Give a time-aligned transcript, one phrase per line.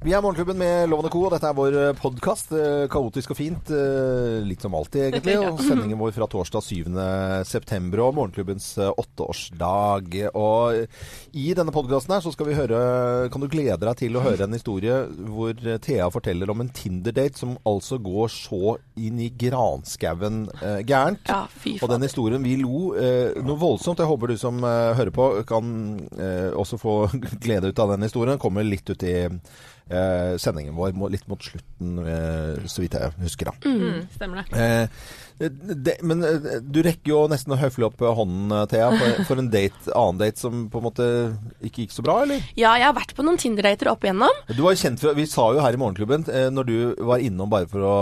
[0.00, 2.54] Vi er Morgenklubben med Lovende Co, og dette er vår podkast.
[2.88, 3.68] Kaotisk og fint.
[3.68, 5.34] eh, Litt som alltid, egentlig.
[5.44, 6.86] Og sendingen vår fra torsdag 7.
[7.44, 10.14] september og morgenklubbens eh, åtteårsdag.
[10.40, 12.78] Og i denne podkasten her så skal vi høre
[13.28, 16.72] Kan du glede deg til å høre en historie hvor eh, Thea forteller om en
[16.72, 21.28] Tinder-date som altså går så inn i granskauen eh, gærent.
[21.28, 24.00] Ja, fy Og den historien vi lo eh, noe voldsomt.
[24.00, 25.76] Jeg håper du som eh, hører på, kan
[26.16, 26.96] eh, også få
[27.44, 28.40] glede ut av den historien.
[28.40, 29.14] Kommer litt ut i
[29.90, 33.50] eh, sendingen vår, må- litt mot slutten, eh, så vidt jeg husker.
[33.50, 33.70] da.
[33.70, 34.60] Mm, stemmer det.
[34.60, 34.88] Eh,
[35.40, 39.40] det, men eh, du rekker jo nesten å høfle opp hånden, eh, Thea, for, for
[39.40, 41.06] en date, annen date som på en måte
[41.64, 42.42] ikke gikk så bra, eller?
[42.60, 44.28] Ja, jeg har vært på noen Tinder-dater opp igjennom.
[44.52, 46.76] Du var kjent for, Vi sa jo her i Morgenklubben, eh, når du
[47.08, 47.94] var innom bare for å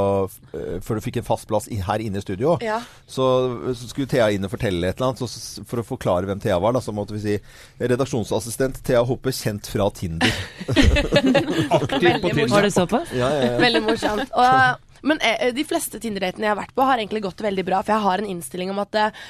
[0.53, 2.81] eh, Før du fikk en fast plass her inne i studio, Ja.
[3.07, 3.25] så,
[3.73, 5.23] så skulle Thea inn og fortelle et eller annet.
[5.23, 7.39] Så, for å forklare hvem Thea var, da, så måtte vi si
[7.79, 10.35] redaksjonsassistent Thea Hoppe, kjent fra Tinder.
[11.87, 12.53] Aktiv på Tinder.
[12.53, 13.15] Var det såpass?
[13.17, 13.57] Ja, ja, ja.
[13.63, 14.33] Veldig morsomt.
[14.35, 17.83] Og, men eh, de fleste Tinder-datene jeg har vært på, har egentlig gått veldig bra.
[17.85, 19.21] For jeg har en innstilling om at eh,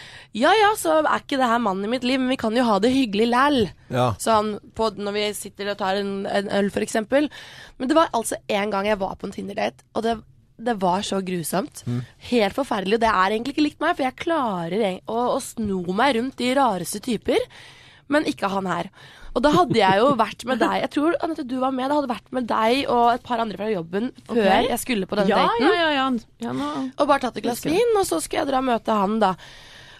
[0.40, 2.64] ja ja, så er ikke det her mannen i mitt liv, men vi kan jo
[2.68, 3.60] ha det hyggelig læl.
[3.92, 4.08] Ja.
[4.22, 7.28] Sånn på, når vi sitter og tar en, en øl, eksempel.
[7.76, 10.16] Men det var altså en gang jeg var på en Tinder-date, og det,
[10.56, 11.84] det var så grusomt.
[12.30, 12.96] Helt forferdelig.
[12.98, 16.40] Og det er egentlig ikke likt meg, for jeg klarer å, å sno meg rundt
[16.40, 17.44] de rareste typer.
[18.12, 18.90] Men ikke han her.
[19.36, 21.90] Og da hadde jeg jo vært med deg Jeg tror Anette, du var med.
[21.90, 24.68] Da hadde vært med deg og et par andre fra jobben før okay.
[24.72, 25.66] jeg skulle på denne Ja, daten.
[25.66, 25.90] ja, ja.
[25.98, 26.06] ja.
[26.48, 26.70] ja nå.
[26.96, 29.34] Og bare tatt et glass vin, og så skulle jeg dra og møte han, da.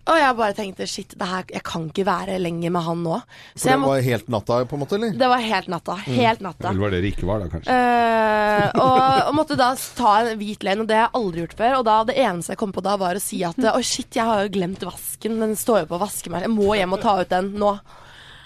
[0.09, 3.19] Og jeg bare tenkte shit, det her, jeg kan ikke være lenger med han nå.
[3.53, 5.13] For det jeg må, var helt natta, på en måte, eller?
[5.21, 5.99] det var helt natta.
[6.07, 6.71] Helt natta.
[6.71, 7.77] Eller var det det ikke var, da, kanskje?
[7.77, 8.99] Uh, og,
[9.29, 11.79] og måtte da ta en hvit løgn, og det har jeg aldri gjort før.
[11.81, 14.29] Og da det eneste jeg kom på da, var å si at å shit, jeg
[14.31, 15.41] har jo glemt vasken.
[15.45, 16.49] Den står jo på vaskemerket.
[16.49, 17.75] Jeg må hjem og ta ut den nå.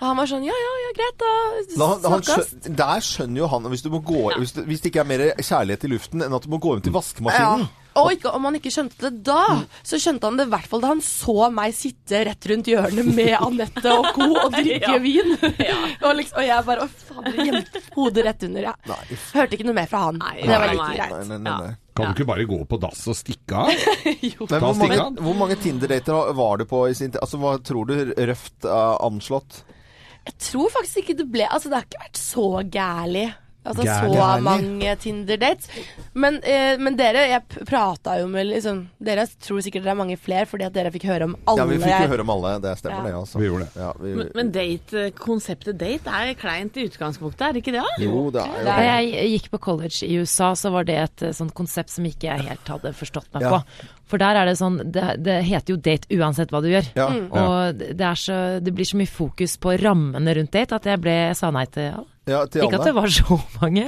[0.03, 1.35] Og han var sånn ja ja, ja greit, da.
[2.03, 2.49] Snakkes.
[2.67, 5.23] der skjønner jo han hvis, du må gå, hvis, det, hvis det ikke er mer
[5.39, 7.63] kjærlighet i luften enn at du må gå hjem til vaskemaskinen.
[7.63, 7.82] Ja.
[8.01, 9.43] Og ikke, om han ikke skjønte det da,
[9.85, 13.11] så skjønte han det i hvert fall da han så meg sitte rett rundt hjørnet
[13.13, 14.29] med Anette og co.
[14.47, 14.99] og drikke Ja.
[15.03, 15.35] vin.
[16.07, 18.69] og, liksom, og jeg bare Å, fader, gjemte hodet rett under.
[18.71, 18.99] Ja.
[19.35, 20.21] Hørte ikke noe mer fra han.
[20.23, 20.89] Nei, det var nei.
[20.97, 21.13] greit.
[21.13, 21.75] Nei, nei, nei, nei.
[21.93, 23.69] Kan du ikke bare gå på dass og stikke av?
[24.55, 27.21] Men hvor mange, hvor mange Tinder-dater var du på i sin tid?
[27.21, 29.61] Altså, hva tror du røft uh, anslått?
[30.23, 33.27] Jeg tror faktisk ikke det ble Altså, det har ikke vært så gærlig.
[33.65, 34.17] Altså Gærlig.
[34.19, 35.69] så mange Tinder-dates.
[36.19, 40.17] Men, eh, men dere, jeg prata jo med liksom Dere tror sikkert det er mange
[40.19, 41.61] flere fordi at dere fikk høre om alle.
[41.63, 42.53] Ja, vi fikk jo høre om alle.
[42.65, 43.05] Det stemmer, Ja.
[43.07, 43.15] det.
[43.21, 43.39] altså.
[43.39, 43.77] Vi gjorde det.
[43.85, 47.85] Ja, vi, Men, men date, konseptet date er kleint i utgangspunktet, er det ikke det?
[47.87, 48.03] da?
[48.03, 51.23] jo, det er jo Da jeg gikk på college i USA, så var det et
[51.23, 53.51] eh, sånt konsept som ikke jeg helt hadde forstått meg Ja.
[53.61, 53.89] på.
[54.13, 56.91] For der er det sånn Det, det heter jo date uansett hva du gjør.
[56.99, 57.07] Ja.
[57.31, 61.01] Og det, er så, det blir så mye fokus på rammene rundt date at jeg
[61.01, 62.09] ble jeg sa nei til alle.
[62.29, 63.85] Ja, til Ikke at det var så mange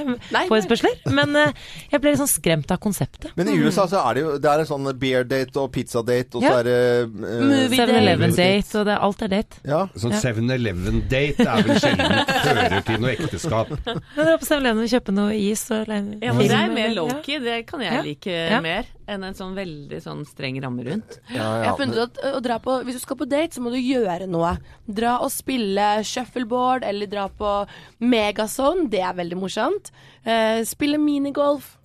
[0.49, 1.53] forespørsler, men eh,
[1.93, 3.29] jeg ble litt sånn skremt av konseptet.
[3.39, 6.43] Men i USA så er det jo Det er en sånn beer-date og pizza-date, og
[6.43, 6.75] så er det
[7.05, 7.93] uh, Movie date.
[7.93, 9.61] 7-Eleven-date, og det, alt er date.
[9.63, 9.81] Ja.
[9.95, 12.19] Sånn 7-Eleven-date er vel sjelden
[12.49, 13.71] fører til noe ekteskap.
[13.87, 16.01] Men dra på 7-Eleven og kjøpe noe is og Ja,
[16.35, 17.39] men det er mer lowkey.
[17.45, 18.03] Det kan jeg Ja.
[18.03, 18.59] like Ja.
[18.61, 21.19] mer enn en sånn veldig sånn streng ramme rundt.
[21.29, 23.61] Ja, Jeg har funnet ut at å dra på, Hvis du skal på date, så
[23.61, 24.55] må du gjøre noe.
[24.87, 27.53] Dra og spille shuffleboard, eller dra på
[28.01, 28.89] megazone.
[28.89, 29.91] Det er veldig morsomt.
[30.25, 31.77] Eh, spille minigolf.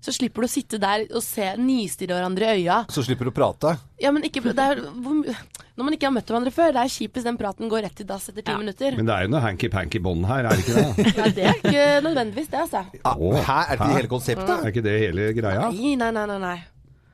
[0.00, 2.84] Så slipper du å sitte der og se nistirre hverandre i øya.
[2.94, 3.72] Så slipper du å prate.
[3.98, 5.24] Ja, men ikke, det er, hvor,
[5.74, 7.96] når man ikke har møtt hverandre før, det er kjipest hvis den praten går rett
[7.98, 8.58] til dass etter ti Ja.
[8.62, 8.94] minutter.
[8.94, 11.12] Men det er jo noe hanky-panky bånd her, er det ikke det?
[11.18, 12.84] Nei, det er ikke nødvendigvis det, altså.
[13.02, 14.54] Ah, her er det ikke hele konseptet?
[14.62, 15.70] Er ikke det hele greia?
[15.74, 16.26] Nei, nei, nei.
[16.30, 16.58] nei, nei.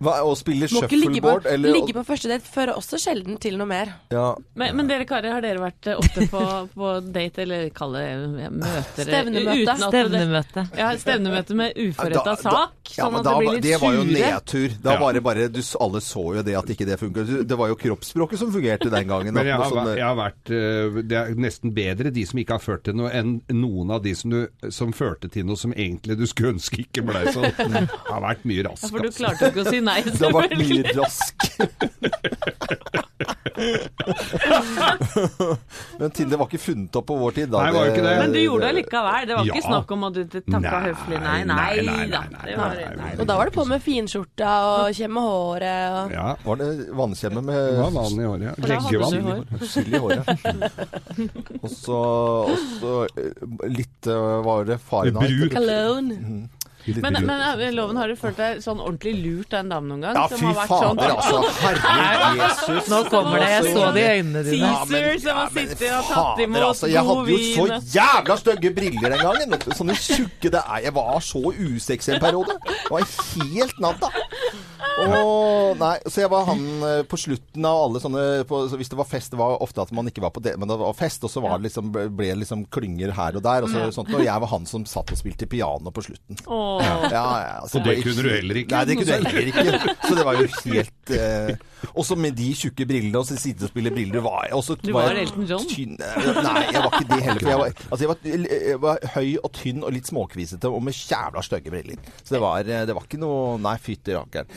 [0.05, 2.99] Hva, å spille Må ikke ligge på, shuffleboard, eller ligge på første date fører også
[3.01, 3.93] sjelden til noe mer.
[4.13, 4.27] ja.
[4.55, 6.43] Men, men dere karer, har dere vært eh, ofte på,
[6.75, 8.05] på date, eller kall det
[8.45, 9.01] ja, møter?
[9.03, 9.57] eh, Stevnemøte.
[9.65, 10.65] uten at det- Stevnemøte.
[10.79, 13.81] Ja, stevnemøte med uforretta da- sak, ja, sånn men at da det blir litt Det
[13.81, 14.15] var jo sure.
[14.21, 14.77] nedtur.
[14.85, 15.01] Da Ja.
[15.01, 17.47] var det bare du, Alle så jo det at ikke det funket.
[17.49, 19.33] Det var jo kroppsspråket som fungerte den gangen.
[19.35, 22.39] Men jeg har, vært- sånn- jeg har vært øh, Det er nesten bedre de som
[22.39, 25.57] ikke har ført til noe, enn noen av de som, du, som førte til noe
[25.57, 27.51] som egentlig du skulle ønske ikke ble sånn.
[27.75, 29.25] Det har vært mye rask, Ja, for du altså.
[29.25, 29.94] klarte jo ikke å si nei.
[30.05, 30.97] Det har vært mye selvfølgelig.
[31.01, 31.35] rask.
[35.99, 37.49] Men Tinder var ikke funnet opp på vår tid.
[37.53, 37.61] Da.
[37.65, 38.15] Nei, var ikke det.
[38.21, 39.27] Men du gjorde det likevel.
[39.31, 41.37] Det var ikke snakk om at du takka høflig nei.
[41.49, 43.13] nei, Nei, nei, nei, nei, Det nei, nei.
[43.21, 46.69] Og da var det på med finskjorta og kjemme håret og Ja, Var det
[46.99, 48.45] vannkjemme det med var vann i håret.
[48.45, 48.53] ja.
[48.75, 49.47] Leggevann.
[49.75, 50.25] Sild i håret.
[51.65, 51.99] Og så
[52.51, 53.33] eh,
[53.71, 55.31] litt eh, Var det Fahrenheit?
[55.35, 55.51] Brun.
[55.55, 56.15] cologne.
[56.87, 60.03] Men, men eh, Loven, har du følt deg sånn ordentlig lurt av en dame noen
[60.05, 60.19] gang?
[60.19, 61.39] Ja, fy fader, sånn- altså.
[61.65, 62.91] Herre Jesus.
[62.93, 64.59] Nå kommer det, jeg så det i øynene dine.
[64.59, 68.37] Teaser Ja, men- som har sittet og tatt imot altså, Jeg hadde jo så jævla
[68.43, 69.59] stygge briller den gang.
[69.79, 70.81] Sånne tjukke det er.
[70.85, 72.59] Jeg var så usexy en periode.
[72.69, 74.13] Det var helt natta.
[74.95, 78.91] Og, nei, så jeg var han eh, på slutten av alle sånne på, så Hvis
[78.93, 80.93] det var fest, det var ofte at man ikke var på det, men det var
[80.95, 83.67] fest, og så var det liksom, ble det liksom klynger her og der.
[83.67, 86.39] Og, så, sånt, og jeg var han som satt og spilte piano på slutten.
[86.47, 86.74] Åh.
[86.83, 88.73] Ja, ja, altså, Og det kunne du heller ikke.
[88.75, 89.95] Nei, det kunne jeg heller ikke.
[90.09, 91.55] Så det var jo helt eh,
[92.01, 94.89] Også med de tjukke brillene, og så sitte og spille briller var jeg også, Du
[94.95, 95.67] var var Elton John?
[95.69, 97.41] Tynn, nei, jeg var ikke det heller.
[97.45, 98.17] For jeg var, altså, jeg var,
[98.71, 102.01] jeg var høy og tynn og litt småkvisete og med jævla stygge briller.
[102.25, 104.49] Så det var, eh, det var ikke noe Nei, fytti rakkeren.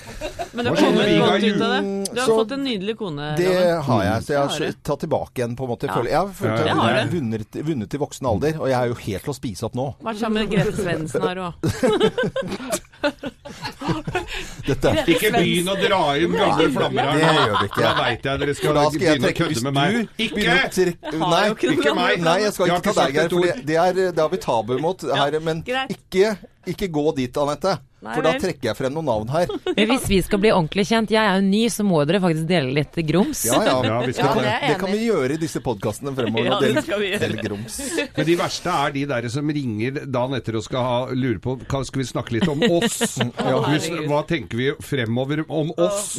[0.55, 1.81] Men det Hva har kommet godt ut av det.
[2.15, 3.27] Du har Så- fått en nydelig kone.
[3.37, 3.83] Det Robin.
[3.89, 5.91] har jeg, så jeg har tatt tilbake igjen, på en måte.
[5.91, 5.99] Ja.
[6.07, 9.23] jeg har følt jeg har vunnet, vunnet i voksen alder, og jeg er jo helt
[9.27, 9.89] til å spise opp nå.
[10.07, 11.53] Vært sammen med Grete Svendsen her òg.
[14.67, 17.83] Dette Ikke begynn å dra inn gamle flammer her Det gjør vi ikke.
[17.83, 19.91] Da veit jeg dere skal da skal jeg begynne å kødde med meg.
[20.27, 20.57] Ikke!
[21.23, 21.45] Nei,
[21.77, 22.13] ikke meg.
[22.25, 23.29] Nei, jeg skal ikke ta deg, Geir.
[23.31, 25.39] det, det, har vi tabu mot her.
[25.43, 25.63] Men
[25.93, 26.35] ikke,
[26.73, 27.77] ikke gå dit, Anette.
[28.07, 29.49] For da trekker jeg frem noen navn her.
[29.77, 32.45] Men hvis vi skal bli ordentlig kjent, jeg er jo ny, så må dere faktisk
[32.49, 33.41] dele litt grums.
[33.49, 33.77] Ja, ja.
[33.89, 36.49] Ja, vi skal Ja, det Det kan vi gjøre i disse podkastene fremover.
[36.51, 37.21] Ja, det del- skal vi gjøre.
[37.25, 37.79] del grums.
[38.17, 41.57] Men de verste er de der som ringer dagen etter og skal ha, lure på
[41.89, 43.17] Skal vi snakke litt om oss?
[43.17, 43.57] Ja.
[43.71, 46.13] Hvis, hva tenker vi fremover om oss?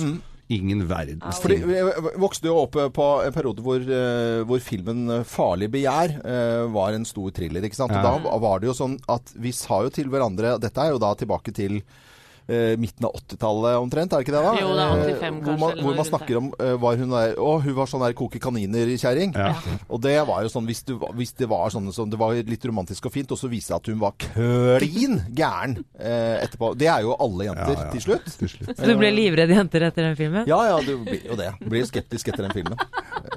[0.48, 5.22] Ingen verdens Fordi Jeg Vi vokste jo opp på en periode hvor, eh, hvor filmen
[5.28, 7.64] 'Farlig begjær' eh, var en stor thriller.
[7.64, 7.92] ikke sant?
[7.92, 8.02] Og.
[8.02, 11.12] Da var det jo sånn at vi sa jo til hverandre Dette er jo da
[11.14, 12.07] tilbake til eh,
[12.48, 14.42] midten av 80-tallet omtrent, er det ikke det?
[14.46, 14.52] da?
[14.62, 17.10] Jo, det er Eh, 85 hvor kanskje, man, hvor man snakker om eh, var hun
[17.12, 19.34] der Å, hun var sånn der koke kaniner-kjerring.
[19.36, 19.50] Ja.
[19.92, 22.64] Og det var jo sånn hvis, du, hvis det var sånn som det var litt
[22.68, 26.72] romantisk og fint, og så viste det at hun var klin gæren eh, etterpå.
[26.80, 27.90] Det er jo alle jenter Ja, ja.
[27.92, 28.30] til slutt.
[28.40, 28.72] Til slutt.
[28.78, 30.48] Så du ble livredd jenter etter den filmen?
[30.48, 31.50] Ja, ja, du blir jo det.
[31.68, 32.80] Blir skeptisk etter den filmen.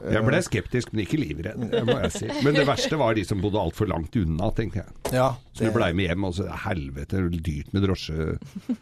[0.01, 1.67] Jeg ble skeptisk, men ikke livredd.
[1.71, 2.29] Det må jeg si.
[2.45, 5.00] Men det verste var de som bodde altfor langt unna, tenkte jeg.
[5.11, 8.15] Ja, Så vi blei med hjem, og så helvete, det er dyrt med drosje.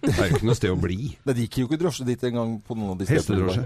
[0.04, 0.98] Det er jo ikke noe sted å bli.
[1.26, 3.66] Men det gikk jo ikke drosje dit engang på noen av de Hestedrosje.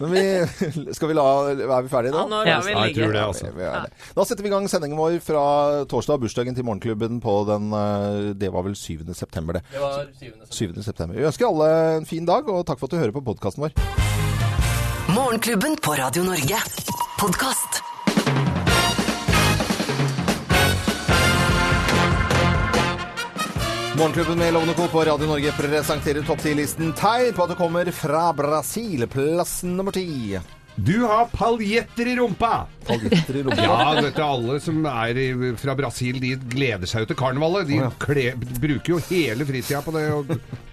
[0.00, 0.24] Men vi,
[0.96, 2.40] skal vi la Er vi ferdige Ja, nå?
[2.40, 3.50] nå Ja, vi jeg tror det, altså.
[3.56, 3.88] Er.
[4.16, 5.44] Da setter vi i gang sendingen vår fra
[5.90, 9.06] torsdag, bursdagen til Morgenklubben på den eh, Det var vel 7.
[9.16, 9.64] september, det.
[9.74, 10.32] Det var 7.
[10.74, 10.82] 7.
[10.86, 11.16] september.
[11.18, 11.70] Vi ønsker alle
[12.00, 13.76] en fin dag, og takk for at du hører på podkasten vår.
[15.14, 16.58] Morgenklubben på Radio Norge.
[17.18, 17.89] Podkast.
[24.00, 24.86] Morgenklubben med Lovende Co.
[24.88, 29.04] på Radio Norge presenterer topp 10-listen tegn på at det kommer fra Brasil.
[29.12, 30.40] Plass nummer ti.
[30.76, 32.66] Du har paljetter i rumpa!
[32.86, 33.56] Paljetter i rumpa.
[33.62, 35.26] Ja, vet du, alle som er i,
[35.60, 37.68] fra Brasil, de gleder seg jo til karnevalet.
[37.68, 38.24] De kle,
[38.62, 40.22] bruker jo hele fritida på det å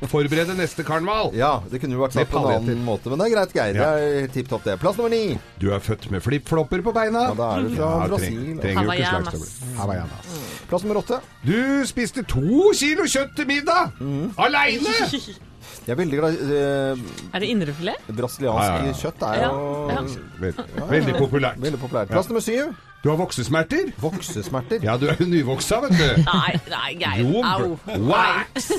[0.08, 1.34] forberede neste karneval.
[1.36, 3.82] Ja, det kunne jo vært sagt på en annen måte, men det er greit, Geir.
[3.82, 3.90] Ja.
[3.98, 4.78] Det er tipp topp, det.
[4.84, 5.36] Plass nummer ni.
[5.60, 7.28] Du er født med flipflopper på beina.
[7.32, 8.38] Ja, da er du fra Ja, Brasil.
[8.38, 9.74] Treng, trenger jo ikke.
[9.82, 10.38] Havaianas.
[10.72, 11.20] Plass nummer åtte.
[11.44, 11.58] Du
[11.90, 13.92] spiste to kilo kjøtt til middag!
[14.00, 14.32] Mm.
[14.40, 14.96] Aleine!
[15.86, 17.04] Jeg er veldig glad i eh,
[17.34, 17.96] Er det indrefilet?
[18.08, 18.94] brasiliansk Ja, ja, ja.
[19.04, 19.22] kjøtt.
[19.28, 20.02] er Ja, jo ja.
[20.42, 21.62] Veldig, veldig populært.
[21.62, 22.10] veldig populært.
[22.12, 22.74] Plass nummer syv.
[23.04, 23.92] Du har voksesmerter?
[24.02, 24.80] Voksesmerter.
[24.82, 26.16] Ja, du er jo nyvoksa, vet du.
[26.26, 27.20] Nei, nei, Geir.
[27.22, 27.78] Jo, Au.
[28.10, 28.72] wax,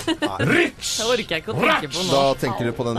[0.43, 2.99] rich, Det orker jeg ikke å tenke på Da tenker du på den.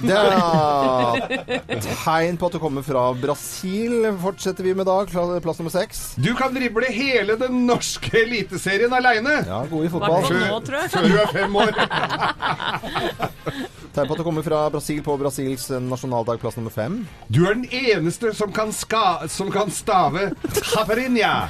[0.00, 4.08] Det er tegn på at du kommer fra Brasil.
[4.24, 4.96] Fortsetter vi med da.
[5.44, 6.14] Plass nummer seks.
[6.16, 9.44] Du kan drible hele den norske eliteserien aleine.
[9.44, 10.24] Ja, god i fotball.
[10.32, 10.88] nå, jeg.
[10.96, 11.72] Før du er fem år.
[13.96, 16.36] Tegn på at du kommer fra Brasil på Brasils nasjonaldag.
[16.42, 16.98] Plass nummer fem.
[17.32, 21.48] Du er den eneste som kan, ska, som kan stave Caipirinha.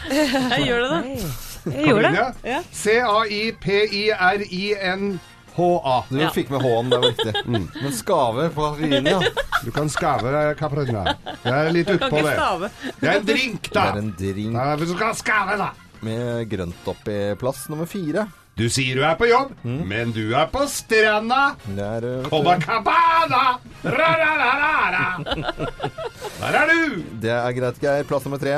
[0.54, 1.00] Jeg gjør det, da.
[1.66, 2.60] Jeg gjorde det.
[4.46, 6.04] C-a-i-p-i-r-i-n-h-a.
[6.08, 6.30] Du Ja.
[6.30, 7.34] fikk med H-en, det var riktig.
[7.46, 9.20] Men skave på linja.
[9.64, 11.04] Du kan skave Caipirinha.
[11.42, 12.70] Jeg er litt Kan utpå det.
[13.00, 13.80] Det er en drink, da.
[13.80, 15.70] Det er en drink er- Du skal skave, da.
[16.02, 17.34] med grønt oppi.
[17.40, 18.28] Plass nummer fire.
[18.56, 21.54] Du sier du er på jobb, men du er på stranda.
[22.24, 23.58] Cobacabana!
[26.40, 27.02] Der er du!
[27.20, 28.06] Det er greit, Geir.
[28.08, 28.54] Plass nummer tre.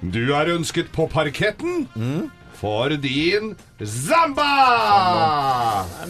[0.00, 1.86] Du er ønsket på parketten
[2.56, 3.52] for din
[3.86, 4.48] zamba!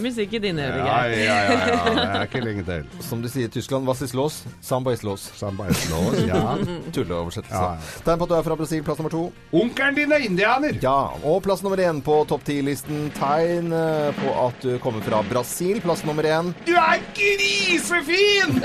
[0.00, 1.18] Musikk i dine ører, Ja, Geir.
[1.18, 1.84] ja, ja, ja.
[1.88, 2.84] Det er ikke lenge til.
[3.04, 4.38] Som de sier i Tyskland, was is los?
[4.64, 5.26] Samba is los.
[5.36, 6.56] Zamba is slås, ja.
[6.94, 7.54] Tulleoversettelse.
[7.54, 8.02] Ja, ja.
[8.06, 8.82] Tegn på at du er fra Brasil.
[8.86, 9.22] Plass nummer to.
[9.52, 10.78] Onkelen din er indianer.
[10.82, 13.10] Ja, og plass nummer én på topp ti-listen.
[13.18, 15.80] Tegn eh, på at du kommer fra Brasil.
[15.84, 16.52] Plass nummer én.
[16.68, 18.58] Du er grisefin!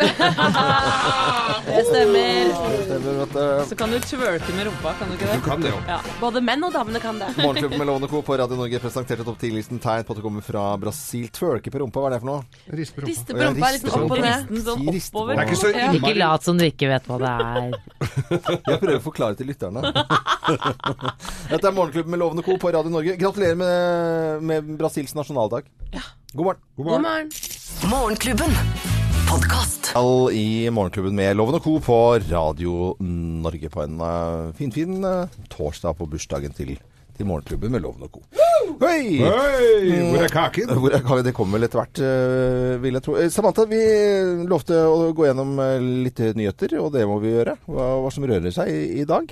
[1.64, 2.50] Det stemmer.
[2.54, 3.66] Det stemmer, vet du.
[3.70, 5.42] Så kan du twerke med rumpa, kan du ikke Du det?
[5.46, 5.80] kan det jo.
[5.88, 6.00] Ja.
[6.22, 7.30] Både menn og damene kan det.
[7.38, 8.22] Morgenklubben Morgenklubben med Lovende Co.
[8.22, 11.26] på Radio Norge presenterte topp 10-listen tegn på at det kommer fra Brasil.
[11.34, 12.44] Twerke på rumpa, hva er det for noe?
[12.78, 13.10] Riste på rumpa.
[13.10, 14.52] Riste på rumpa, litt sånn opp og ned.
[14.68, 15.34] Sånn oppover.
[15.34, 15.72] Det er ikke så.
[15.98, 17.78] Ikke lat som du ikke vet hva det er.
[18.70, 19.82] Jeg prøver å forklare til lytterne.
[21.52, 22.60] Dette er Morgenklubben med Lovende Co.
[22.62, 23.18] på Radio Norge.
[23.18, 25.70] Gratulerer med, med Brasils nasjonaldag.
[25.96, 26.06] Ja.
[26.34, 26.64] God morgen.
[26.78, 27.34] God God morgen.
[27.34, 27.92] morgen.
[27.96, 28.60] Morgenklubben.
[29.34, 29.94] Podcast.
[30.34, 31.80] I Morgenklubben med Loven og Co.
[31.82, 36.76] på Radio Norge på en uh, finfin uh, torsdag på bursdagen til,
[37.18, 38.28] til Morgenklubben med Loven og Co.
[38.82, 39.18] Hei!
[39.22, 39.98] Hei!
[40.10, 40.72] Hvor er kaken?
[40.80, 41.26] Hvor er kaken?
[41.28, 43.18] Det kommer vel etter hvert, uh, vil jeg tro.
[43.22, 43.82] Eh, Samantha, vi
[44.50, 45.76] lovte å gå gjennom uh,
[46.06, 47.58] litt nyheter, og det må vi gjøre.
[47.68, 49.30] Hva, hva som rører seg i, i dag.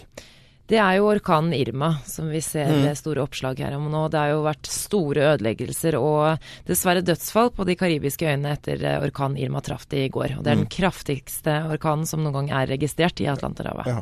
[0.71, 2.85] Det er jo orkanen Irma som vi ser Mm.
[2.95, 4.05] store oppslag her om nå.
[4.13, 9.01] Det har jo vært store ødeleggelser og dessverre dødsfall på de karibiske øyene etter eh,
[9.03, 10.37] orkanen Irma traff de i går.
[10.37, 10.71] Og det er den Mm.
[10.71, 13.89] kraftigste orkanen som noen gang er registrert i Atlanterhavet.
[13.91, 13.99] Ja.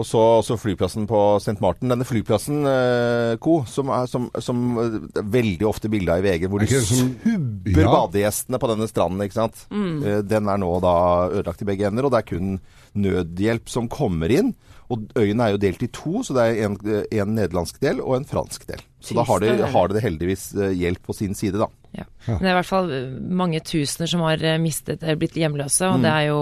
[0.00, 1.58] Og så også flyplassen på St.
[1.60, 1.90] Martin.
[1.92, 6.64] Denne flyplassen, eh, Co, som er som, som er veldig ofte bilda i VG, hvor
[6.64, 7.92] de subber Ja.
[7.92, 9.66] badegjestene på denne stranden, ikke sant.
[9.70, 10.94] Eh, den er nå da
[11.30, 12.56] ødelagt i begge ender, og det er kun
[12.96, 14.54] nødhjelp som kommer inn.
[14.90, 16.74] Og øyene er jo delt i to, så det er en,
[17.14, 18.80] en nederlandsk del og en fransk del.
[19.00, 21.68] Så da har de, har de heldigvis eh, hjelp på sin side, da.
[21.94, 22.04] Ja.
[22.26, 23.06] Men det er i hvert fall eh,
[23.42, 26.02] mange tusener som har eh, mistet, eller blitt hjemløse, og Mm.
[26.08, 26.40] det er jo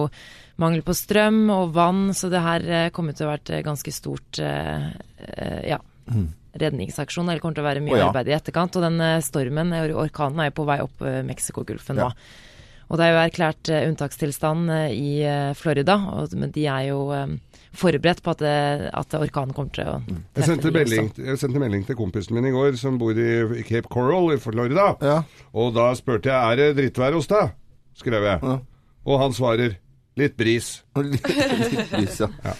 [0.59, 3.95] mangel på strøm og vann, så det her eh, kommer til å være et ganske
[3.95, 4.91] stort eh,
[5.29, 5.79] eh, ja,
[6.59, 7.29] redningsaksjon.
[7.29, 8.11] Eller kommer til å være mye oh, ja.
[8.11, 8.79] arbeid i etterkant.
[8.79, 12.11] Og den eh, stormen, eh, orkanen, er jo på vei opp eh, Mexicogolfen nå.
[12.11, 12.47] Ja.
[12.89, 16.87] Og det er jo erklært eh, unntakstilstand eh, i eh, Florida, og, men de er
[16.89, 17.35] jo eh,
[17.77, 20.77] forberedt på at, det, at orkanen kommer til å treffe Jeg sendte, også.
[20.79, 24.41] melding, jeg sendte melding til kompisen min i går, som bor i Cape Coral i
[24.41, 24.95] Florida.
[25.05, 25.19] Ja.
[25.53, 27.53] Og da spurte jeg er det drittvær hos deg,
[28.01, 28.41] skrev jeg.
[28.41, 28.57] Ja.
[29.09, 29.77] Og han svarer
[30.19, 30.69] litt bris.
[30.99, 32.29] Litt bris, ja.
[32.45, 32.55] ja.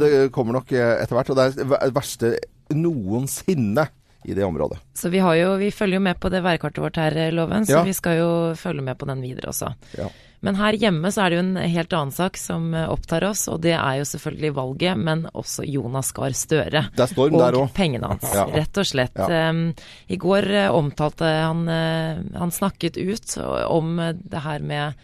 [0.00, 2.34] Det kommer nok eh, etter hvert, og det er det verste
[2.74, 3.88] noensinne
[4.24, 4.78] i det området.
[4.96, 7.66] Så vi, har jo, vi følger jo med på det værkartet vårt her, eh, Loven,
[7.68, 7.82] så Ja.
[7.84, 9.74] vi skal jo følge med på den videre også.
[9.98, 10.08] Ja.
[10.44, 13.46] Men her hjemme så er det jo en helt annen sak som eh, opptar oss,
[13.48, 16.86] og det er jo selvfølgelig valget, men også Jonas Gahr Støre.
[16.96, 17.70] Det er storm og der òg.
[17.76, 18.44] pengene hans, Ja.
[18.52, 19.16] rett og slett.
[19.16, 19.48] Ja.
[19.50, 19.74] Um,
[20.08, 23.36] I går eh, omtalte han eh, Han snakket ut
[23.68, 24.94] om eh, det her med eh,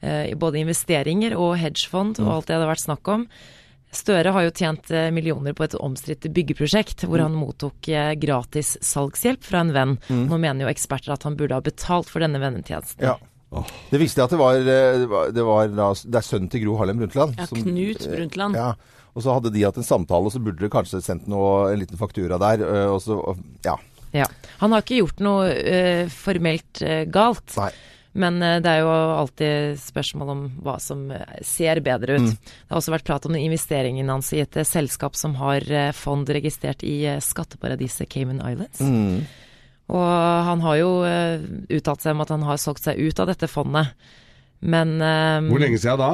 [0.00, 2.26] både investeringer og hedgefond Mm.
[2.26, 3.26] og alt det det har vært snakk om.
[3.92, 8.76] Støre har jo tjent eh, millioner på et omstridt byggeprosjekt, hvor han mottok eh, gratis
[8.86, 9.96] salgshjelp fra en venn.
[10.08, 13.02] Nå mener jo eksperter at han burde ha betalt for denne vennetjenesten.
[13.02, 13.16] Ja.
[13.90, 15.00] Det visste jeg at det var, eh,
[15.34, 17.34] det var, det da, Det er sønnen til Gro Harlem Brundtland.
[17.36, 18.54] Ja, som- Knut Brundtland.
[18.54, 18.74] Ja.
[19.16, 21.80] Og så hadde de hatt en samtale, og så burde de kanskje sendt noe, en
[21.82, 22.62] liten faktura der.
[22.62, 23.18] eh, Og så,
[23.66, 23.74] ja.
[24.14, 24.26] Ja.
[24.60, 27.56] Han har ikke gjort noe uh, formelt uh, galt.
[27.56, 27.70] Nei.
[28.12, 32.32] Men eh, det er jo alltid spørsmål om hva som eh, ser bedre ut.
[32.32, 36.28] Det har også vært prat om investeringen hans i et eh, selskap som har fond
[36.30, 38.82] registrert i skatteparadiset Cayman Islands.
[38.82, 39.22] Mm.
[39.90, 40.08] Og
[40.46, 40.90] han har jo
[41.74, 43.90] uttalt seg om at han har solgt seg ut av dette fondet.
[44.60, 46.10] Men Hvor lenge siden da?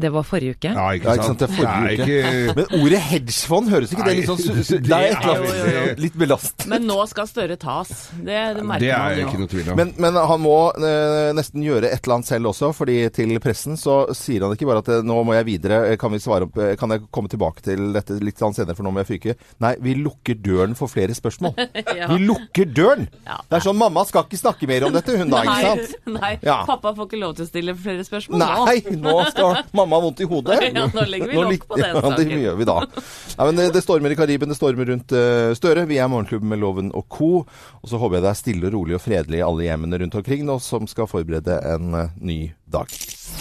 [0.00, 0.72] Det var forrige uke.
[0.74, 1.38] Ja, ikke Ja, ikke sant, sant.
[1.38, 2.06] det er forrige Nei, uke.
[2.08, 6.02] ikke Men ordet hedgefond høres ikke det litt sånn Det er et eller er annet
[6.04, 6.66] litt belast.
[6.70, 7.90] Men nå skal Støre tas.
[8.16, 9.26] Det, det merker Det er man jo.
[9.28, 9.76] ikke noe tvil om.
[9.82, 13.76] Men, men han må eh, nesten gjøre et eller annet selv også, fordi til pressen
[13.76, 16.48] så sier han ikke bare at eh, nå må jeg videre, eh, kan vi svare
[16.48, 19.34] opp, eh, kan jeg komme tilbake til dette litt senere, for nå må jeg fyke.
[19.60, 21.54] Nei, vi lukker døren for flere spørsmål.
[21.98, 22.06] Ja.
[22.12, 23.06] Vi lukker døren!
[23.26, 23.38] Ja.
[23.48, 25.94] Det er sånn, mamma skal ikke snakke mer om dette, hun da, ikke sant?
[26.06, 26.32] Nei, nei.
[26.44, 26.58] Ja.
[26.68, 30.20] pappa får ikke lov til å stille flere spørsmål Nei, nå skal mamma ha vondt
[30.24, 30.58] i hodet.
[30.78, 32.76] Ja, nå legger vi nok lokk på den Ja, det gjør vi da.
[32.84, 35.86] Nei, men det, det stormer i Kariben, det stormer rundt uh, Støre.
[35.88, 37.32] Vi er Morgenklubben med Loven og co.
[37.80, 40.20] Og så håper jeg det er stille og rolig og fredelig i alle hjemmene rundt
[40.20, 42.40] omkring nå som skal forberede en uh, ny
[42.70, 42.94] dag.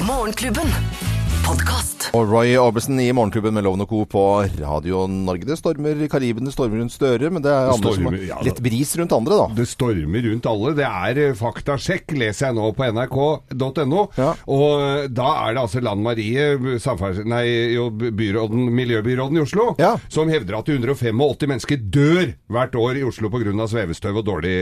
[0.08, 1.16] Morgenklubben.
[1.48, 2.10] Podkast.
[2.16, 4.01] Og Roy Orbison i Morgenklubben med Loven og Co.
[4.10, 4.22] på
[4.60, 5.46] Radio Norge.
[5.48, 8.46] Det stormer i Karibien, det stormer rundt Støre, men det er andre stormer, som har
[8.48, 9.46] litt bris rundt andre, da.
[9.56, 10.74] Det stormer rundt alle.
[10.77, 14.04] Det er eh, faktasjekk, leser jeg nå på nrk.no.
[14.18, 14.30] Ja.
[14.56, 16.48] Og eh, da er det altså Lan Marie,
[17.27, 17.44] nei,
[17.77, 19.94] jo, byråden, miljøbyråden i Oslo, Ja.
[20.12, 23.56] som hevder at 185 mennesker dør hvert år i Oslo pga.
[23.72, 24.58] svevestøv og dårlig,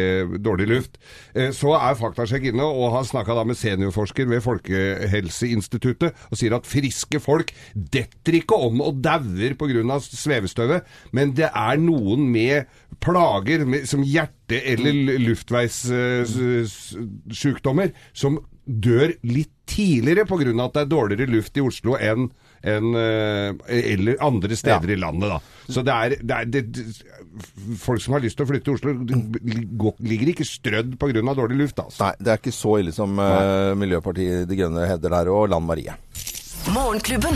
[0.46, 1.02] dårlig luft.
[1.34, 6.66] Eh, Så er faktasjekk inne og har snakka med seniorforsker ved Folkehelseinstituttet og sier at
[6.76, 10.00] friske folk detter ikke om og dauer pga.
[10.06, 10.82] svevestøvet,
[11.16, 12.58] men det er noen med
[13.04, 14.94] plager med, som hjerte- eller
[15.26, 20.66] luftveissjukdommer som dør litt tidligere pga.
[20.66, 22.32] at det er dårligere luft i Oslo enn
[22.66, 23.54] enn, eh,
[23.94, 25.30] eller andre steder i landet.
[25.30, 25.40] da.
[25.70, 26.64] Så det er, det er det,
[27.82, 28.94] Folk som har lyst til å flytte til Oslo,
[30.08, 31.34] ligger ikke strødd pga.
[31.36, 31.80] dårlig luft.
[31.80, 32.00] altså.
[32.06, 35.68] Nei, det er ikke så ille som uh, Miljøpartiet De Grønne hevder der, og Land
[35.68, 35.94] Marie.
[36.74, 37.34] Morgenklubben.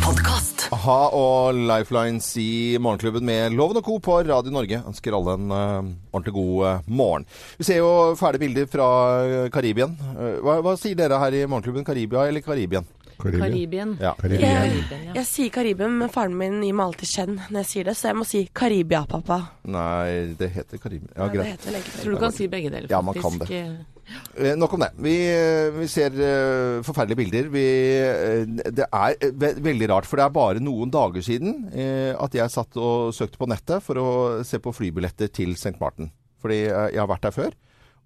[0.00, 0.68] Podcast.
[0.72, 3.98] A-ha og Lifelines i Morgenklubben med Loven og Co.
[4.00, 4.78] på Radio Norge.
[4.88, 7.26] Ønsker alle en uh, ordentlig god uh, morgen.
[7.58, 8.86] Vi ser jo ferdige bilder fra
[9.20, 9.92] uh, Karibien.
[10.40, 11.84] Hva, hva sier dere her i Morgenklubben?
[11.84, 12.88] Karibia eller Karibien?
[13.20, 13.92] Karibien.
[14.00, 14.14] Ja.
[14.20, 14.48] Karibien.
[14.48, 17.96] Jeg, jeg sier Karibien, men faren min gir meg alltid kjenn når jeg sier det,
[17.98, 19.42] så jeg må si Karibia, pappa.
[19.68, 21.12] Nei, det heter Karibia.
[21.12, 21.58] Ja, greit.
[21.58, 22.96] heter Tror du kan si begge deler, faktisk.
[22.96, 23.95] Ja, man kan det.
[24.36, 24.90] Eh, Nok om det.
[25.02, 27.48] Vi, eh, vi ser eh, forferdelige bilder.
[27.50, 27.64] Vi,
[27.98, 32.36] eh, det er ve veldig rart, for det er bare noen dager siden eh, at
[32.36, 34.08] jeg satt og søkte på nettet for å
[34.46, 35.74] se på flybilletter til St.
[35.80, 36.12] Martin.
[36.42, 37.56] Fordi jeg har vært der før.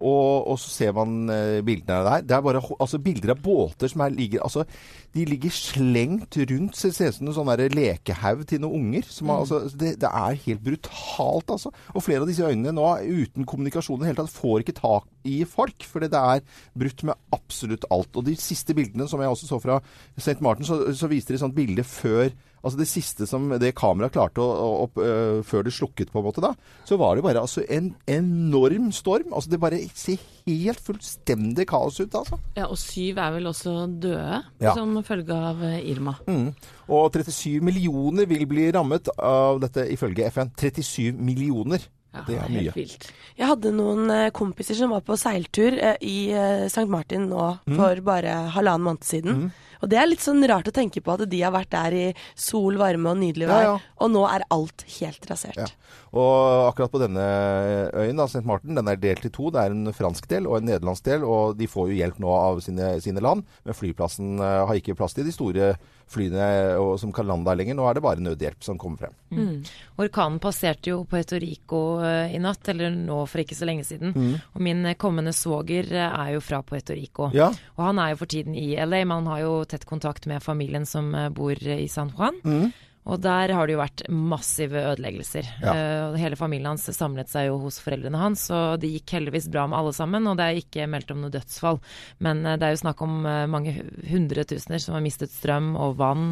[0.00, 2.24] Og, og så ser man eh, bildene der.
[2.24, 4.64] Det er bare altså, bilder av båter som er, ligger altså,
[5.12, 6.78] De ligger slengt rundt.
[6.78, 9.08] Ser ut som en sånn lekehaug til noen unger.
[9.12, 9.34] Som mm.
[9.36, 11.74] altså, det, det er helt brutalt, altså.
[11.92, 15.08] Og flere av disse øynene nå, uten kommunikasjon i det hele tatt, får ikke tak
[15.28, 15.84] i folk.
[15.90, 16.44] Fordi det er
[16.80, 18.14] brutt med absolutt alt.
[18.16, 19.80] Og de siste bildene som jeg også så fra
[20.16, 20.40] St.
[20.40, 22.30] Martin, så, så viste de et sånt bilde før
[22.62, 26.20] Altså Det siste som det kameraet klarte å, å, opp, øh, før det slukket, på
[26.20, 26.50] en måte da,
[26.84, 29.32] så var det bare altså en enorm storm.
[29.32, 32.38] Altså Det bare ser helt fullstendig kaos ut, altså.
[32.58, 34.74] Ja, og syv er vel også døde Ja.
[34.76, 36.16] som følge av eh, Irma.
[36.28, 36.50] Mm.
[36.90, 40.52] Og 37 millioner vil bli rammet av dette ifølge FN.
[40.56, 41.80] 37 millioner.
[42.12, 42.72] Ja, Det er mye.
[42.74, 43.04] Vilt.
[43.38, 46.88] Jeg hadde noen eh, kompiser som var på seiltur eh, i eh, St.
[46.90, 47.76] Martin nå Mm.
[47.78, 49.52] for bare halvannen måned siden.
[49.80, 52.06] Og det er litt sånn rart å tenke på at de har vært der i
[52.38, 53.76] sol, varme og nydelig Ja, vær, ja.
[54.04, 55.60] og nå er alt helt rasert.
[55.60, 55.68] Ja.
[56.10, 57.24] Og akkurat på denne
[57.94, 58.44] øyen, da, St.
[58.46, 59.50] Martin, den er delt i to.
[59.54, 62.34] Det er en fransk del og en nederlandsk del, og de får jo hjelp nå
[62.34, 63.46] av sine, sine land.
[63.64, 65.72] Men flyplassen eh, har ikke plass til de store
[66.10, 66.46] flyene
[66.80, 67.76] og, som kan lande der lenger.
[67.78, 69.16] Nå er det bare nødhjelp som kommer frem.
[69.30, 69.70] Mm.
[70.02, 74.14] Orkanen passerte jo Puerto Rico eh, i natt, eller nå for ikke så lenge siden.
[74.54, 77.30] Og min kommende svoger eh, er jo fra Puerto Rico.
[77.36, 77.50] Ja.
[77.78, 80.42] Og han er jo for tiden i LA, men han har jo tett kontakt med
[80.44, 82.40] familien som eh, bor i San Juan.
[83.10, 85.48] Og der har det jo vært massive ødeleggelser.
[85.64, 85.74] Ja.
[85.74, 89.66] Uh, hele familien hans samlet seg jo hos foreldrene hans, og det gikk heldigvis bra
[89.70, 90.28] med alle sammen.
[90.30, 91.80] Og det er ikke meldt om noe dødsfall.
[92.24, 93.74] Men eh, det er jo snakk om eh, mange
[94.10, 96.28] hundretusener som har mistet strøm og vann.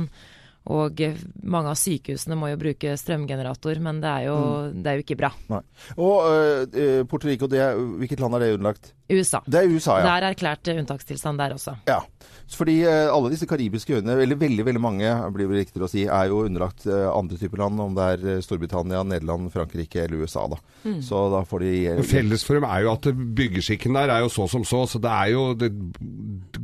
[0.69, 1.01] Og
[1.49, 4.37] mange av sykehusene må jo bruke strømgenerator, men det er jo,
[4.75, 5.31] det er jo ikke bra.
[5.49, 5.63] Nei.
[5.97, 8.93] Og uh, Puerto Rico, det er, hvilket land er det underlagt?
[9.09, 9.41] USA.
[9.49, 10.05] Det er USA, ja.
[10.05, 11.79] Det er erklært unntakstilstand der også.
[11.89, 12.03] ja.
[12.49, 16.07] Fordi uh, alle disse karibiske øyene, eller veldig veldig mange, blir det riktigere å si,
[16.09, 17.81] er jo underlagt uh, andre typer land.
[17.85, 20.47] Om det er Storbritannia, Nederland, Frankrike eller USA.
[20.49, 20.57] da.
[21.05, 21.73] Så da får de
[22.09, 25.11] Felles for dem er jo at byggeskikken der er jo så som så, så det
[25.13, 25.69] er jo Det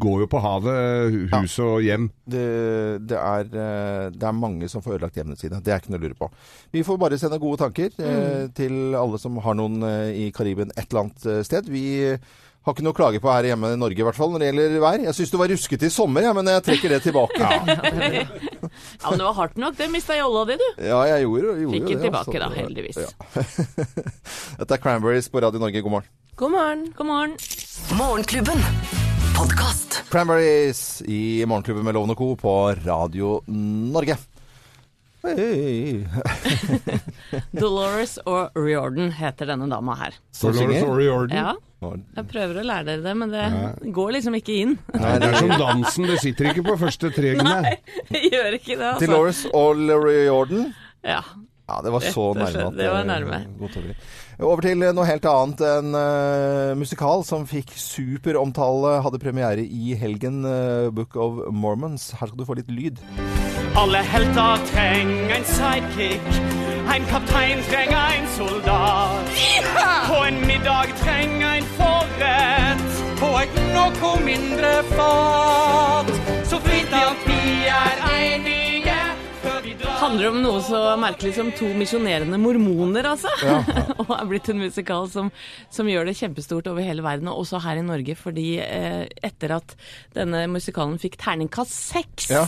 [0.01, 2.09] går jo på havet, hus og hjem.
[2.25, 2.47] det,
[3.09, 3.51] det, er,
[4.14, 5.61] det er mange som får ødelagt hjemmene sine.
[5.64, 6.31] Det er ikke noe å lure på.
[6.75, 10.73] Vi får bare sende gode tanker eh, til alle som har noen eh, i Karibien
[10.75, 11.70] et eller annet eh, sted.
[11.70, 11.85] Vi
[12.64, 14.49] har ikke noe å klage på her hjemme i Norge i hvert fall når det
[14.51, 15.03] gjelder vær.
[15.05, 17.38] Jeg syns du var ruskete i sommer, ja, men jeg trekker det tilbake.
[17.44, 17.61] ja.
[17.85, 19.77] Ja, men det var hardt nok.
[19.77, 20.66] Det mista jolla di, du.
[20.81, 22.05] Ja, jeg gjorde, gjorde Fikk jo den det.
[22.09, 22.49] tilbake, altså.
[22.49, 23.01] da, heldigvis.
[23.05, 23.09] Ja.
[24.64, 25.85] Dette er Cranberries på Radio Norge.
[25.85, 26.12] God morgen.
[26.40, 26.87] God morgen.
[26.97, 27.40] God morgen.
[28.01, 29.04] Morgenklubben.
[29.37, 30.03] Podkast.
[30.11, 32.37] Cranberries i Morgenklubben med Lovende Co.
[32.37, 34.16] på Radio Norge.
[35.23, 36.05] Hey.
[37.51, 40.16] Dolores og Riordan heter denne dama her.
[40.40, 41.33] Dolores og O'Riordan.
[41.38, 41.55] Ja,
[42.18, 44.77] jeg prøver å lære dere det, men det går liksom ikke inn.
[44.92, 47.57] Nei, det er som dansen, det sitter ikke på første tregene.
[47.64, 47.75] Nei,
[48.18, 49.09] jeg gjør ikke det, altså.
[49.09, 50.70] Dolores O'Riordan.
[51.05, 51.23] Ja.
[51.68, 52.66] Ja, det var så Rett nærme.
[52.68, 53.38] at det var nærme.
[53.59, 53.77] godt.
[54.40, 55.61] Over til noe helt annet.
[55.64, 60.44] En uh, musikal som fikk superomtale, hadde premiere i helgen.
[60.44, 62.11] Uh, Book of Mormons.
[62.20, 63.00] Her skal du få litt lyd.
[63.81, 66.29] Alle helter trenger en sidekick.
[66.94, 69.33] En kaptein trenger en soldat.
[70.11, 73.00] På en middag trenger en forrett.
[73.22, 76.12] På et noe mindre fat.
[76.44, 77.40] Så fint at vi
[77.72, 78.63] er enige.
[80.05, 83.31] Handler om noe så merkelig som to misjonerende mormoner, altså.
[84.03, 85.31] og er blitt en musikal som,
[85.73, 88.12] som gjør det kjempestort over hele verden, og også her i Norge.
[88.21, 89.73] Fordi eh, etter at
[90.17, 92.43] denne musikalen fikk terningkast seks Ja.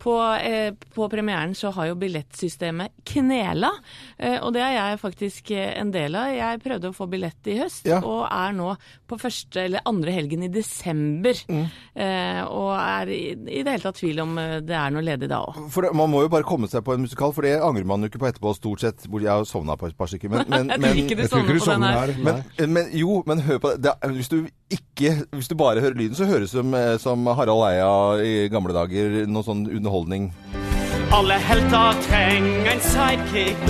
[0.00, 3.70] på, eh, på premieren, så har jo billettsystemet knela.
[4.16, 6.32] Eh, og det er jeg faktisk eh, en del av.
[6.32, 8.00] Jeg prøvde å få billett i høst, Ja.
[8.00, 8.70] og er nå
[9.10, 11.36] på første eller andre helgen i desember.
[11.52, 11.66] Mm.
[12.00, 13.22] Eh, og er i,
[13.60, 15.60] i det hele tatt tvil om eh, det er noe ledig da òg.
[15.92, 18.18] Man må jo bare komme seg på en musikal, for det angrer man jo ikke
[18.22, 18.54] på etterpå.
[18.56, 20.30] Stort sett, hvor Jeg har sovna på et par stykker.
[20.32, 22.42] Men, men, Jeg tror ikke du sovner på den her.
[22.58, 23.82] men, men jo, men hør på det.
[23.86, 26.96] det er, hvis, du ikke, hvis du bare hører lyden, så høres det som, eh,
[26.98, 27.92] som Harald Eia
[28.24, 29.24] i gamle dager.
[29.26, 30.30] Noe sånn underholdning.
[31.14, 33.66] Alle helter trenger en sidekick.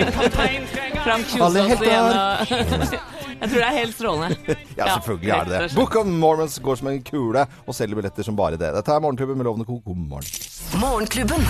[0.00, 2.12] En kaptein trenger Frank Kjosås igjen.
[2.12, 3.00] og-
[3.42, 4.36] Jeg tror det er helt strålende.
[4.78, 5.70] Ja, selvfølgelig er det det.
[5.74, 8.70] Book of Mormons går som en kule og selger billetter som bare det.
[8.76, 9.80] Dette er Morgenklubben med Lovende Co.
[9.84, 10.30] God morgen.
[10.78, 11.42] Morgenklubben.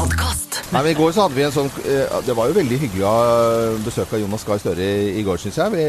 [0.00, 0.54] Podkast.
[0.72, 3.02] Nei, men I går så hadde vi en sånn eh, Det var jo veldig hyggelig
[3.04, 3.10] å
[3.84, 5.74] besøke besøk av Jonas Gahr Støre i, går, syns jeg.
[5.74, 5.84] Vi,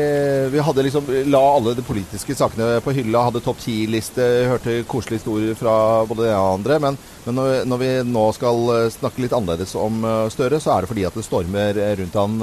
[0.51, 5.21] vi hadde liksom la alle de politiske sakene på hylla, hadde topp ti-liste, hørte koselige
[5.21, 5.75] historier fra
[6.09, 6.81] både det og andre.
[6.83, 10.75] Men, men når, når vi nå skal eh, snakke litt annerledes om eh, Støre, så
[10.75, 12.37] er det fordi at det stormer rundt han,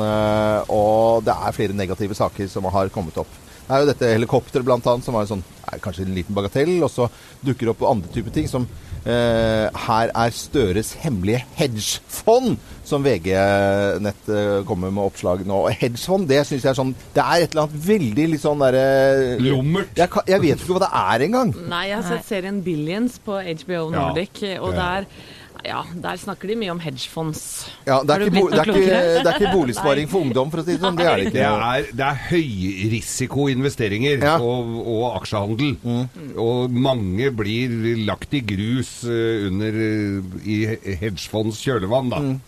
[0.72, 3.37] og det er flere negative saker som har kommet opp.
[3.68, 5.48] Det er jo dette helikopteret annet, som var en sånn,
[5.85, 7.11] kanskje en liten bagatell, og så
[7.44, 8.64] dukker det opp andre typer ting som
[9.06, 12.58] Her er Støres hemmelige hedgefond,
[12.88, 15.61] som VG-nett eh, kommer med oppslag nå.
[15.76, 18.84] Hedgefond, det syns jeg er sånn Det er et eller annet veldig litt sånn derre
[19.44, 19.92] Lummert.
[19.98, 21.52] Jeg, jeg vet ikke hva det er engang.
[21.68, 25.08] Nei, jeg har sett serien Billions på HBO Nordic, og der
[25.66, 27.40] ja, der snakker de mye om hedgefonds.
[27.87, 30.62] Ja, det, er ikke, bo, det, er ikke, det er ikke boligsparing for ungdom, for
[30.62, 30.99] å si det sånn.
[30.99, 34.37] Det er det Det er, det er høyrisikoinvesteringer Ja.
[34.42, 35.75] og, og aksjehandel.
[36.38, 37.75] Og mange blir
[38.09, 40.59] lagt i grus eh, under eh, i
[41.03, 42.23] hedgefonds kjølevann, da.
[42.23, 42.38] Mm.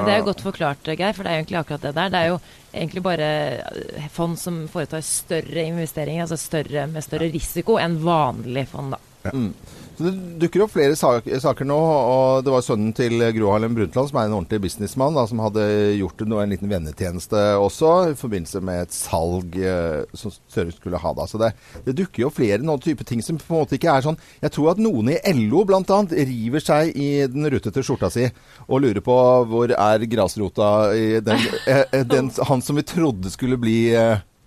[0.00, 2.12] Det er jo godt forklart, Geir, for det er jo egentlig akkurat det der.
[2.14, 2.38] Det er jo
[2.72, 8.68] egentlig bare eh, fond som foretar større investeringer, altså større, med større risiko enn vanlig
[8.70, 9.00] fond, da.
[9.30, 14.10] Så det dukker opp flere saker nå, og det var sønnen til Gro Harlem Brundtland,
[14.10, 15.64] som er en ordentlig businessmann, som hadde
[15.98, 20.98] gjort noe, en liten vennetjeneste også, i forbindelse med et salg eh, som Støre skulle
[21.00, 21.12] ha.
[21.14, 21.26] da.
[21.28, 21.52] Så det,
[21.86, 24.52] det dukker jo flere noen type ting som på en måte ikke er sånn Jeg
[24.54, 25.98] tror at noen i LO bl.a.
[26.10, 28.26] river seg i den rutete skjorta si
[28.66, 29.16] og lurer på
[29.50, 33.78] hvor er grasrota i den, eh, eh, den Han som vi trodde skulle bli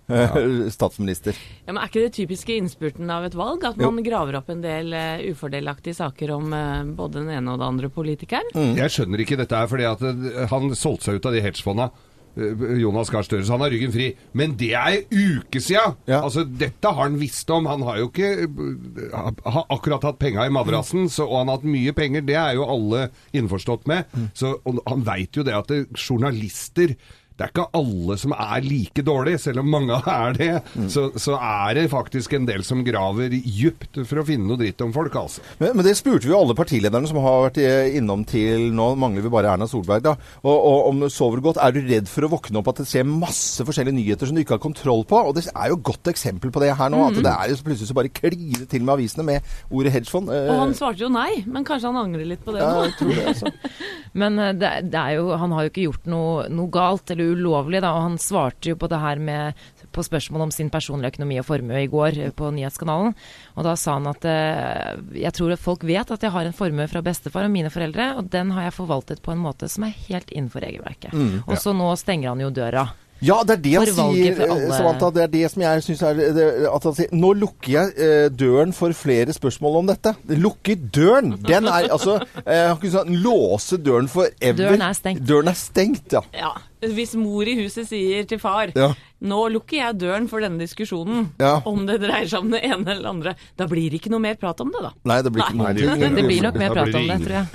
[0.76, 1.36] statsminister.
[1.66, 3.64] Ja, men Er ikke det typiske innspurten av et valg?
[3.64, 7.60] At man graver opp en del uh, ufordelaktige saker om uh, både den ene og
[7.62, 8.50] den andre politikeren?
[8.54, 8.74] Mm.
[8.82, 11.90] Jeg skjønner ikke dette her, fordi at eh, han solgte seg ut av de hedgefonda.
[12.34, 14.08] Jonas Gahr Støre, så han har ryggen fri.
[14.34, 15.84] Men det er uke sia!
[16.10, 16.18] Ja.
[16.26, 17.68] Altså, dette har han visst om.
[17.70, 20.58] Han har jo ikke eh, ha, akkurat hatt penga i Mm.
[20.58, 22.26] madrassen, så, og han har hatt mye penger.
[22.26, 23.04] Det er jo alle
[23.38, 24.10] innforstått med.
[24.18, 24.26] Mm.
[24.34, 26.96] Så, og han veit jo det at det, journalister
[27.34, 30.50] det er ikke alle som er like dårlige, selv om mange er det.
[30.78, 30.88] Mm.
[30.92, 34.80] Så, så er det faktisk en del som graver djupt for å finne noe dritt
[34.84, 35.42] om folk, altså.
[35.58, 38.92] Men, men det spurte vi jo alle partilederne som har vært eh, innom til Nå
[39.00, 40.14] mangler vi bare Erna Solberg, da.
[40.44, 42.88] Og, og om du sover godt, er du redd for å våkne opp at det
[42.90, 45.18] skjer masse forskjellige nyheter som du ikke har kontroll på?
[45.18, 47.02] Og det er jo et godt eksempel på det her nå.
[47.08, 50.30] At det er jo plutselig så bare kliner til med avisene med ordet hedgefond.
[50.30, 52.86] Eh, Og han svarte jo nei, men kanskje han angrer litt på det ja, nå?
[52.86, 53.54] jeg tror det, altså.
[54.22, 57.23] Men eh, det, det er jo, han har jo ikke gjort noe, noe galt eller
[57.32, 57.94] ulovlig, da.
[57.96, 61.46] Og han svarte jo på det her med på spørsmål om sin personlige økonomi og
[61.46, 63.14] formue i går eh, på Nyhetskanalen.
[63.54, 66.56] Og da sa han at eh, jeg tror at folk vet at jeg har en
[66.56, 69.86] formue fra bestefar og mine foreldre, og den har jeg forvaltet på en måte som
[69.86, 71.14] er helt innenfor regelverket.
[71.46, 72.88] og så nå stenger han jo døra.
[73.22, 74.40] Ja, det er det han sier.
[74.74, 75.10] Samantha.
[75.14, 78.26] Det er det som jeg syns er det, at han sier Nå lukker jeg eh,
[78.34, 80.14] døren for flere spørsmål om dette.
[80.28, 81.34] Lukker døren!
[81.44, 84.60] Den er altså eh, Han kunne sagt låse døren for ever.
[84.64, 85.24] Døren er stengt.
[85.28, 86.24] Døren er stengt, ja.
[86.34, 86.52] Ja,
[86.84, 88.92] Hvis mor i huset sier til far Ja.
[89.24, 91.54] Nå lukker jeg døren for denne diskusjonen, Ja.
[91.64, 94.20] om det dreier seg om det ene eller det andre, da blir det ikke noe
[94.20, 94.90] mer prat om det, da.
[95.08, 95.72] Nei, det blir ikke Nei.
[95.72, 96.14] det- ting.
[96.18, 97.46] Det blir nok mer prat om det tror jeg.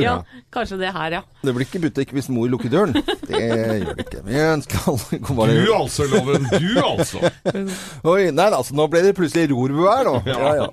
[0.06, 0.14] ja,
[0.52, 1.22] kanskje det her, ja.
[1.42, 2.92] Det blir ikke butikk hvis mor lukker døren.
[2.92, 4.24] Det gjør det ikke.
[4.26, 6.48] Vi ønsker alle god Du altså, Loven.
[6.50, 7.18] Du altså.
[8.12, 10.16] Oi, nei, altså, nå ble det plutselig rorbu her, nå.
[10.26, 10.68] Ja, ja.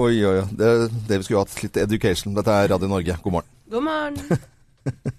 [0.00, 0.44] Oi, oi, oi.
[0.56, 0.68] Det,
[1.08, 1.56] det vi skulle hatt.
[1.62, 2.34] Litt education.
[2.36, 3.18] Dette er Radio Norge.
[3.22, 3.50] God morgen.
[3.70, 5.16] God morgen.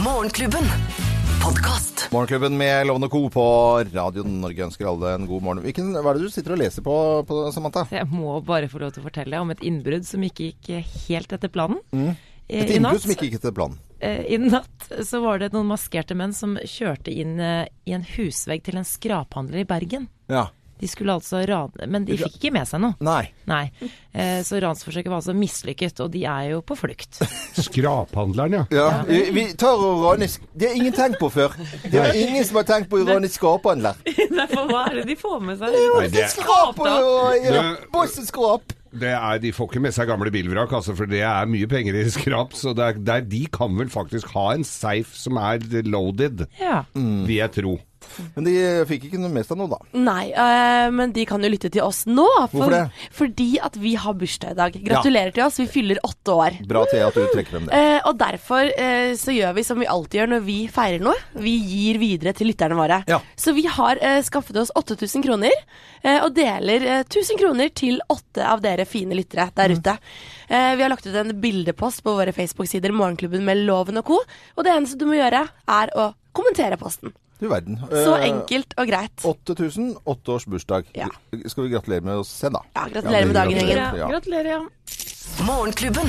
[0.00, 0.64] Morgenklubben.
[1.44, 2.08] Podcast.
[2.12, 3.30] Morgenklubben med Lovende Co.
[3.30, 3.44] på
[3.94, 5.62] Radio Norge ønsker alle en god morgen.
[5.66, 6.94] Hvilken, hva er det du sitter og leser på,
[7.28, 7.84] på Samantha?
[7.92, 10.70] Jeg må bare få lov til å fortelle om et innbrudd som ikke gikk
[11.10, 11.82] helt etter planen.
[11.92, 12.14] Mm.
[12.48, 13.76] Et innbrudd som ikke gikk etter planen.
[14.00, 18.06] Eh, I natt så var det noen maskerte menn som kjørte inn eh, i en
[18.16, 20.08] husvegg til en skraphandler i Bergen.
[20.32, 20.48] Ja.
[20.82, 22.96] De skulle altså rane Men de fikk ikke med seg noe.
[23.06, 23.28] Nei.
[23.46, 23.68] Nei.
[24.12, 27.20] Eh, så ransforsøket var altså mislykket, og de er jo på flukt.
[27.66, 28.64] Skraphandleren, ja.
[28.74, 31.54] Ja, vi, vi tar og raner Det har ingen tenkt på før.
[31.86, 34.02] Det er ingen som har tenkt på å rane skraphandler.
[34.42, 35.78] Derfor, hva er det de får med seg?
[35.78, 38.74] Jo, det, Skrap og ja, Det- bosseskrap.
[38.92, 41.96] det er, de får ikke med seg gamle bilvrak, altså, for det er mye penger
[42.02, 42.52] i skrap.
[42.58, 46.46] Så det er, det er, de kan vel faktisk ha en safe som er loaded,
[46.60, 46.82] Ja.
[46.98, 47.78] vil jeg tro.
[48.36, 48.54] Men de
[48.88, 49.78] fikk ikke noe med seg noe, da.
[49.96, 52.26] Nei, øh, men de kan jo lytte til oss nå.
[52.50, 53.08] For, Hvorfor det?
[53.16, 54.78] Fordi at vi har bursdag i dag.
[54.88, 56.58] Gratulerer til oss, vi fyller åtte år.
[56.68, 57.78] Bra til at du trekker frem det.
[57.78, 61.16] Eh, og derfor eh, så gjør vi som vi alltid gjør når vi feirer noe.
[61.38, 63.02] Vi gir videre til lytterne våre.
[63.10, 63.20] Ja.
[63.36, 65.52] Så vi har eh, skaffet oss 8000 kroner,
[66.02, 69.96] eh, og deler eh, 1000 kroner til åtte av dere fine lyttere der ute.
[70.48, 74.20] Eh, vi har lagt ut en bildepost på våre Facebook-sider Morgenklubben med Loven og co.
[74.56, 77.12] Og det eneste du må gjøre, er å kommentere posten.
[77.42, 77.80] Du verden.
[77.90, 79.24] Så Eh, enkelt og greit.
[79.26, 80.86] 8000, åtte års bursdag.
[80.94, 81.08] Ja.
[81.50, 82.62] Skal vi gratulere med oss sen, da?
[82.76, 83.98] Ja, gratulerer med dagen, gjengen.
[83.98, 84.08] Ja.
[84.14, 84.62] Gratulerer, ja.
[85.48, 86.06] Morgenklubben.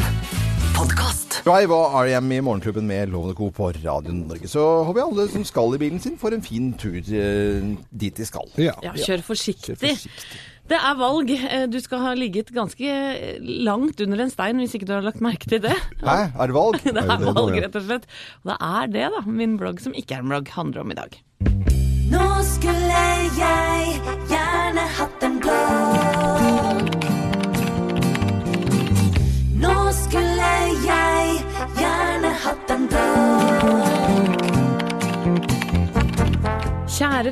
[1.44, 2.32] Drive og R.E.M.
[2.32, 3.50] i Morgenklubben med Lovende Co.
[3.52, 4.48] på Radio Norge.
[4.48, 8.16] Så håper jeg alle som skal i bilen sin, får en fin tur eh, dit
[8.18, 8.48] de skal.
[8.58, 8.74] Ja.
[8.86, 9.76] Ja, kjør forsiktig.
[9.78, 10.40] Kjør forsiktig.
[10.72, 11.32] Det er valg.
[11.36, 12.94] Eh, Du skal ha ligget ganske
[13.68, 15.76] langt under en stein hvis ikke du har lagt merke til det.
[16.08, 16.80] Hæ, er det valg?
[16.96, 18.08] Det Er valg, rett og slett.
[18.44, 21.00] Og det er det, da, min blogg som ikke er en blogg, handler om i
[21.02, 21.20] dag.
[22.14, 23.04] Nå skulle
[23.40, 24.00] jeg
[24.30, 25.40] gjerne hatt en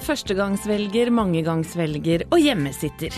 [0.06, 3.16] førstegangsvelger, mangegangsvelger og hjemmesitter.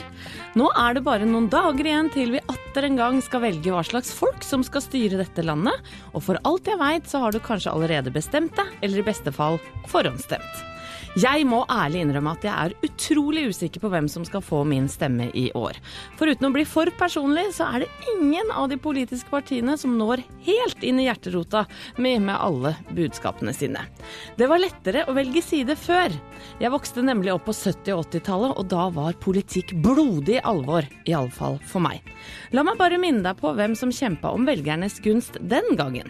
[0.60, 3.86] Nå er det bare noen dager igjen til vi atter en gang skal velge hva
[3.88, 5.80] slags folk som skal styre dette landet,
[6.13, 9.34] og for alt jeg veit så har du kanskje allerede bestemt deg, eller i beste
[9.34, 9.60] fall
[9.91, 10.73] forhåndsstemt.
[11.13, 14.88] Jeg må ærlig innrømme at jeg er utrolig usikker på hvem som skal få min
[14.89, 15.78] stemme i år.
[16.17, 20.23] Foruten å bli for personlig, så er det ingen av de politiske partiene som når
[20.47, 21.67] helt inn i hjerterota
[22.02, 23.86] med, med alle budskapene sine.
[24.39, 26.17] Det var lettere å velge side før.
[26.58, 31.60] Jeg vokste nemlig opp på 70- og 80-tallet, og da var politikk blodig alvor, iallfall
[31.69, 32.02] for meg.
[32.58, 36.10] La meg bare minne deg på hvem som kjempa om velgernes gunst den gangen.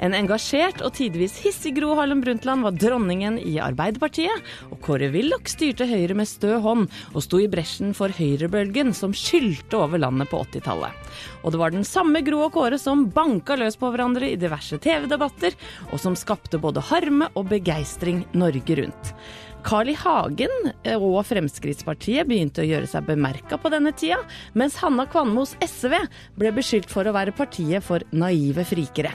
[0.00, 4.37] En engasjert og tidvis hissig Gro Harlem Brundtland var dronningen i Arbeiderpartiet,
[4.70, 9.14] og Kåre Willoch styrte Høyre med stø hånd og sto i bresjen for høyrebølgen som
[9.16, 10.94] skylte over landet på 80-tallet.
[11.42, 14.78] Og det var den samme Gro og Kåre som banka løs på hverandre i diverse
[14.82, 15.56] TV-debatter,
[15.92, 19.14] og som skapte både harme og begeistring Norge rundt.
[19.68, 19.94] Carl I.
[19.98, 24.16] Hagen og Fremskrittspartiet begynte å gjøre seg bemerka på denne tida,
[24.56, 25.92] mens Hanna Kvanmos SV
[26.38, 29.12] ble beskyldt for å være partiet for naive frikere.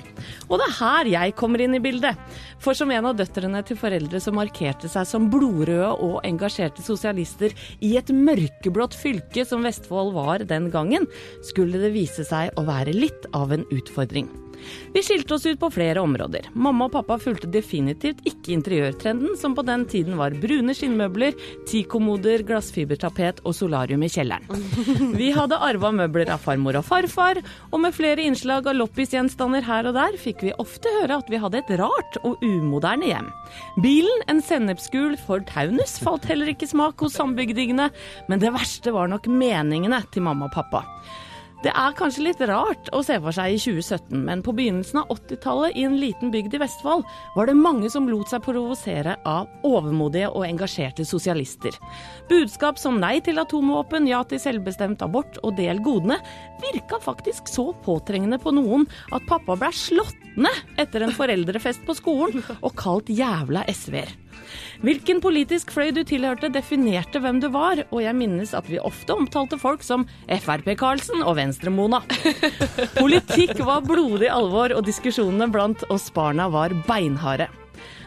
[0.51, 2.19] Og det er her jeg kommer inn i bildet.
[2.61, 7.57] For som en av døtrene til foreldre som markerte seg som blodrøde og engasjerte sosialister
[7.81, 11.09] i et mørkeblått fylke som Vestfold var den gangen,
[11.49, 14.29] skulle det vise seg å være litt av en utfordring.
[14.93, 16.49] Vi skilte oss ut på flere områder.
[16.53, 21.37] Mamma og pappa fulgte definitivt ikke interiørtrenden, som på den tiden var brune skinnmøbler,
[21.69, 24.47] tikommoder, glassfibertapet og solarium i kjelleren.
[25.19, 29.89] Vi hadde arva møbler av farmor og farfar, og med flere innslag av loppisgjenstander her
[29.89, 33.29] og der, fikk vi ofte høre at vi hadde et rart og umoderne hjem.
[33.83, 37.89] Bilen, en sennepsgul Ford Taunus, falt heller ikke smak hos sambygdingene,
[38.29, 40.83] men det verste var nok meningene til mamma og pappa.
[41.63, 45.13] Det er kanskje litt rart å se for seg i 2017, men på begynnelsen av
[45.13, 47.05] 80-tallet i en liten bygd i Vestfold
[47.37, 51.77] var det mange som lot seg provosere av overmodige og engasjerte sosialister.
[52.27, 56.19] Budskap som nei til atomvåpen, ja til selvbestemt abort og del godene
[56.65, 58.83] virka faktisk så påtrengende på noen
[59.15, 64.11] at pappa ble slått ned etter en foreldrefest på skolen og kalt jævla SV-er.
[64.83, 69.15] Hvilken politisk fløy du tilhørte, definerte hvem du var, og jeg minnes at vi ofte
[69.15, 72.03] omtalte folk som Frp-Karlsen og Venstre-Mona.
[73.01, 77.49] Politikk var blodig alvor, og diskusjonene blant oss barna var beinharde.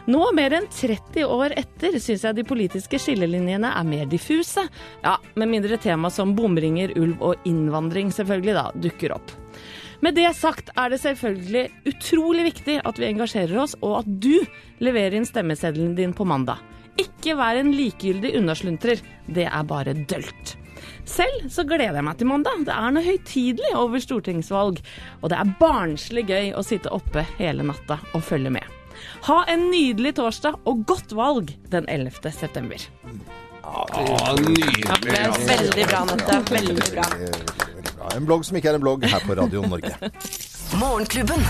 [0.07, 4.63] Nå, mer enn 30 år etter, syns jeg de politiske skillelinjene er mer diffuse.
[5.03, 9.35] Ja, med mindre tema som bomringer, ulv og innvandring selvfølgelig da dukker opp.
[10.05, 14.35] Med det sagt er det selvfølgelig utrolig viktig at vi engasjerer oss, og at du
[14.83, 16.61] leverer inn stemmeseddelen din på mandag.
[17.01, 19.01] Ikke vær en likegyldig unnasluntrer.
[19.25, 20.55] Det er bare dølt.
[21.07, 22.65] Selv så gleder jeg meg til mandag.
[22.67, 24.81] Det er noe høytidelig over stortingsvalg.
[25.21, 28.65] Og det er barnslig gøy å sitte oppe hele natta og følge med.
[29.27, 32.31] Ha en nydelig torsdag og godt valg den 11.
[32.33, 32.81] september.
[33.67, 34.85] Ah, nydelig.
[35.05, 36.41] Det er veldig bra, Nette.
[36.53, 37.66] Veldig bra.
[38.15, 39.93] En blogg som ikke er en blogg her på Radio Norge.
[40.81, 41.43] Morgenklubben.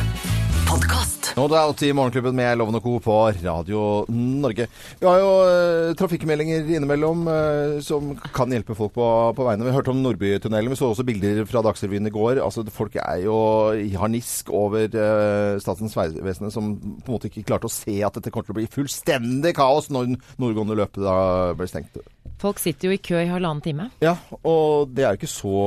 [0.67, 2.97] Nå det er alltid Morgenklubben med Loven og Co.
[3.03, 4.65] på Radio Norge.
[4.99, 9.63] Vi har jo eh, trafikkmeldinger innimellom eh, som kan hjelpe folk på, på veiene.
[9.67, 10.73] Vi hørte om Nordbytunnelen.
[10.73, 12.41] Vi så også bilder fra Dagsrevyen i går.
[12.43, 13.37] Altså, folk er jo
[13.79, 18.19] i harnisk over eh, Statens vegvesen, som på en måte ikke klarte å se at
[18.19, 21.17] dette kommer til å bli fullstendig kaos når nordgående løpet da
[21.55, 22.01] ble stengt.
[22.37, 23.87] Folk sitter jo i kø i halvannen time.
[24.03, 24.13] Ja,
[24.45, 25.61] og det er jo ikke så,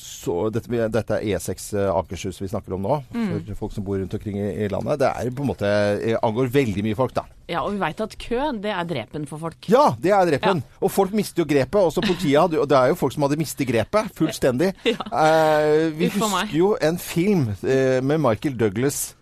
[0.00, 4.16] så dette, dette er E6 Akershus vi snakker om nå, for folk som bor rundt
[4.18, 4.98] omkring i, i landet.
[5.04, 7.24] Det er på en måte eh, angår veldig mye folk, da.
[7.48, 9.70] Ja, og vi veit at kø, det er drepen for folk.
[9.72, 10.64] Ja, det er drepen.
[10.82, 11.78] Og folk mister jo grepet.
[11.80, 14.72] Også politiet hadde, jo det er jo folk som hadde mistet grepet fullstendig.
[14.88, 15.04] Ja.
[15.12, 19.17] Eh, vi husker jo en film eh, med Michael Douglas.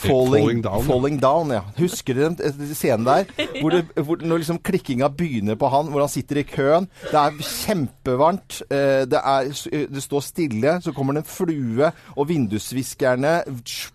[0.00, 0.86] Falling, Falling Down, ja.
[0.88, 1.60] Falling Down, ja.
[1.78, 3.26] Husker dere den eh, scenen der?
[3.60, 6.86] Hvor, det, hvor når liksom klikkinga begynner på han, hvor han sitter i køen.
[7.10, 8.60] Det er kjempevarmt.
[8.70, 9.50] eh, Det, er,
[9.92, 10.76] det står stille.
[10.84, 13.34] Så kommer det en flue, og vindusviskerne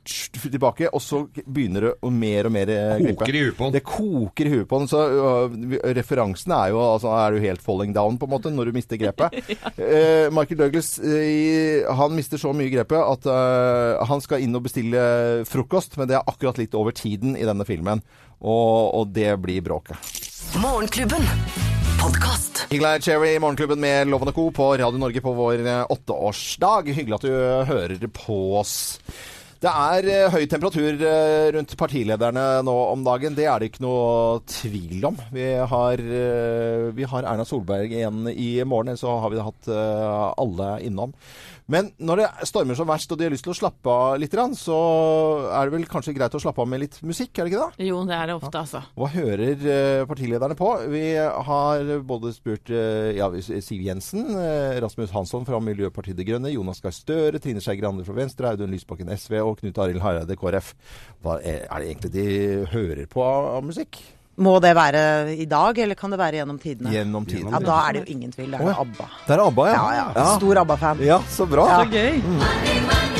[0.06, 0.89] tilbake.
[0.93, 3.24] Og så begynner det å mer og mer eh, glippe.
[3.26, 3.76] Koker i huet på han.
[3.76, 4.91] Det koker i huet på den.
[4.91, 5.02] Så
[5.95, 9.00] referansen er jo altså, er du helt falling down, på en måte, når du mister
[9.02, 9.36] grepet.
[9.56, 9.74] ja.
[10.36, 15.02] Michael Douglas eh, han mister så mye grepet at eh, han skal inn og bestille
[15.50, 18.04] frokost, men det er akkurat litt over tiden i denne filmen.
[18.40, 20.00] Og, og det blir bråket.
[20.62, 21.24] Morgenklubben.
[22.00, 22.66] Podcast.
[22.70, 24.50] Higglær Cherry i Morgenklubben med Loven Co.
[24.54, 26.92] på Radio Norge på vår eh, åtteårsdag.
[26.94, 27.34] Hyggelig at du
[27.72, 28.76] hører på oss.
[29.64, 33.34] Det er eh, høy temperatur eh, rundt partilederne nå om dagen.
[33.38, 35.18] Det er det ikke noe tvil om.
[35.34, 39.72] Vi har, eh, vi har Erna Solberg igjen i morgen, eller så har vi hatt
[39.72, 41.16] eh, alle innom.
[41.71, 44.36] Men når det stormer som verst og de har lyst til å slappe av litt,
[44.60, 44.78] så
[45.49, 47.88] er det vel kanskje greit å slappe av med litt musikk, er det ikke det?
[47.88, 48.82] Jo, det er det ofte, altså.
[48.99, 50.69] Hva hører eh, partilederne på?
[50.91, 56.54] Vi har både spurt eh, ja, Siv Jensen, eh, Rasmus Hansson fra Miljøpartiet De Grønne,
[56.54, 60.38] Jonas Gahr Støre, Trine Skei Grande fra Venstre, Audun Lysbakken SV og Knut Arild Hareide
[60.38, 60.75] KrF.
[61.25, 62.28] Hva er, det egentlig de
[62.75, 64.04] hører på av, av musikk?
[64.38, 65.02] Må det være
[65.39, 66.91] i dag, eller kan det være gjennom tidene?
[66.91, 67.54] Gjennom tiden.
[67.54, 68.52] Ja, da er det jo ingen tvil.
[68.52, 68.74] Det er jo.
[68.84, 69.06] ABBA.
[69.28, 69.86] Det er ABBA, ja.
[69.95, 70.26] Ja, ja.
[70.36, 71.04] Stor ABBA-fan.
[71.08, 71.69] Ja, så bra.
[71.71, 71.80] Ja.
[71.86, 73.15] Så gøy.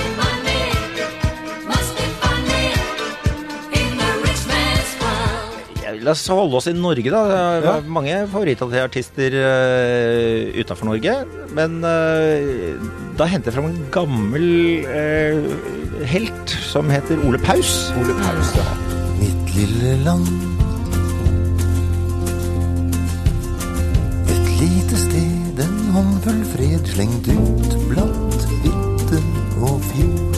[6.06, 7.22] La oss holde oss i Norge, da.
[7.26, 7.76] Det er Ja.
[7.90, 11.14] mange favorittartister uh, utafor Norge.
[11.56, 12.78] Men uh,
[13.18, 17.92] da henter jeg fram en gammel uh, helt som heter Ole Paus.
[17.98, 18.68] Ole Paus, ja.
[19.18, 20.28] Mitt lille land.
[24.96, 29.20] Lite sted, en håndfull fred slengt ut blant hytte
[29.62, 30.38] og fjord.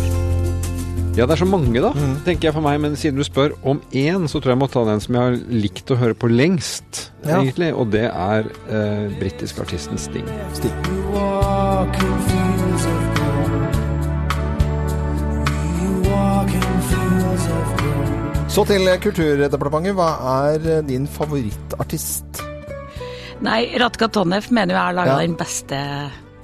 [1.17, 1.91] Ja, det er så mange, da,
[2.25, 2.79] tenker jeg for meg.
[2.81, 5.23] Men siden du spør om én, så tror jeg jeg må ta den som jeg
[5.23, 7.39] har likt å høre på lengst, Ja.
[7.41, 7.73] egentlig.
[7.73, 10.25] Og det er eh, britiske artisten Sting.
[10.25, 10.77] Gold.
[18.49, 19.93] Så til Kulturdepartementet.
[19.97, 20.09] Hva
[20.55, 22.46] er din favorittartist?
[23.45, 25.17] Nei, Ratka Tonnef mener jo jeg har laga Ja.
[25.28, 25.78] den beste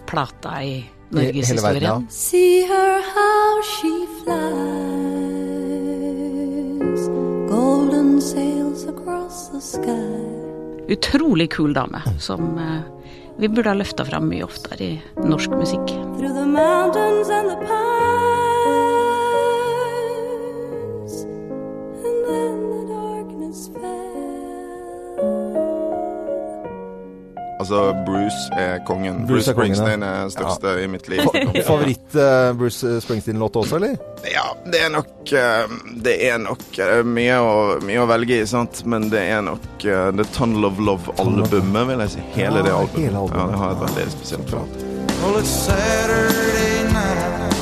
[0.06, 2.06] plata i norgeshistorien.
[2.10, 3.94] See her how she
[5.64, 7.08] flies,
[7.50, 10.20] golden sails across the sky.
[10.94, 12.82] Utrolig kul dame som eh,
[13.38, 15.88] vi burde ha løfta fram mye oftere i norsk musikk.
[16.20, 18.23] Through the mountains and the pines,
[27.64, 29.22] Altså, Bruce er kongen.
[29.28, 29.76] Bruce Bruce, er kongen, ja.
[29.80, 31.22] Springsteen er største i mitt liv.
[31.70, 33.94] Favoritt eh, Bruce Springsteen-låt også, eller?
[34.28, 37.54] Ja, det er nok eh, Det er nok eh, mye, å,
[37.88, 38.82] mye å velge i, sant?
[38.90, 42.26] men det er nok The Tunnel of Love-albumet, vil jeg si.
[42.36, 43.00] Hele Ja, det albumet.
[43.08, 43.40] hele albumet.
[43.40, 44.90] Ja, det har et veldig spesielt forhold.
[45.24, 47.56] Well, it's Saturday night.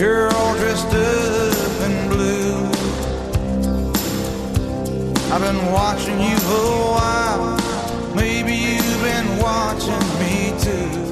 [0.00, 2.56] You're all dressed up in blue.
[5.30, 7.59] I've been watching you for a while.
[8.14, 11.10] Maybe you've been watching me too.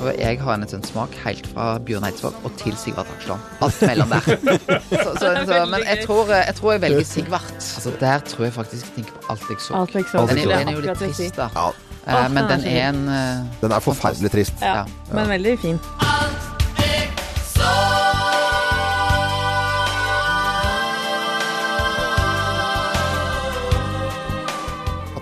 [0.00, 3.44] Og jeg har en sånn smak helt fra Bjørn Eidsvåg og til Sigvart Aksland.
[3.60, 4.28] Alt mellom der.
[5.02, 7.52] Så, så, så, men jeg tror, jeg tror jeg velger Sigvart.
[7.60, 9.74] Altså, der tror jeg faktisk jeg tenker på Alt jeg så.
[9.82, 10.26] Alt jeg så.
[10.26, 11.50] Den, er, den er jo litt trist, da.
[11.54, 11.68] Ja.
[12.08, 14.64] Eh, men den er er en eh, Den er forferdelig trist.
[14.64, 15.80] Ja, men veldig fin.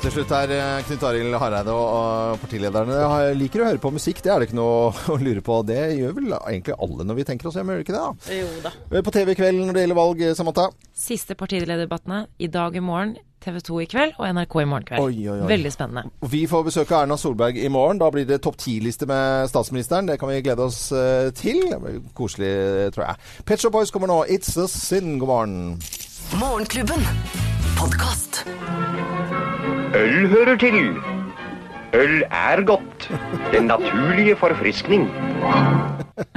[0.08, 4.22] Til slutt her, eh, Knut Arild Hareide og partilederne Jeg liker å høre på musikk,
[4.24, 5.58] det er det ikke noe å lure på.
[5.68, 8.04] Det gjør vel egentlig alle når vi tenker oss hjem, gjør vi ikke det?
[8.06, 8.36] da?
[8.38, 8.72] Jo da.
[8.88, 10.64] Eh, På TV i kveld når det gjelder valg, eh, Samantha.
[10.96, 15.04] Siste partilederdebattene i dag i morgen, TV 2 i kveld og NRK i morgen kveld.
[15.04, 15.50] Oi, oi, oi.
[15.52, 16.14] Veldig spennende.
[16.32, 18.00] Vi får besøke Erna Solberg i morgen.
[18.00, 20.08] Da blir det topp ti-liste med statsministeren.
[20.08, 20.80] Det kan vi glede oss
[21.38, 21.60] til.
[22.16, 22.54] Koselig,
[22.96, 23.28] tror jeg.
[23.44, 24.22] Pet Shop Boys kommer nå.
[24.24, 25.18] It's a sin.
[25.20, 25.60] God morgen.
[26.40, 27.04] Morgenklubben.
[27.78, 28.40] Podkast.
[29.94, 30.96] Øl hører til.
[31.94, 33.06] Øl er godt.
[33.52, 35.06] Den naturlige forfriskning.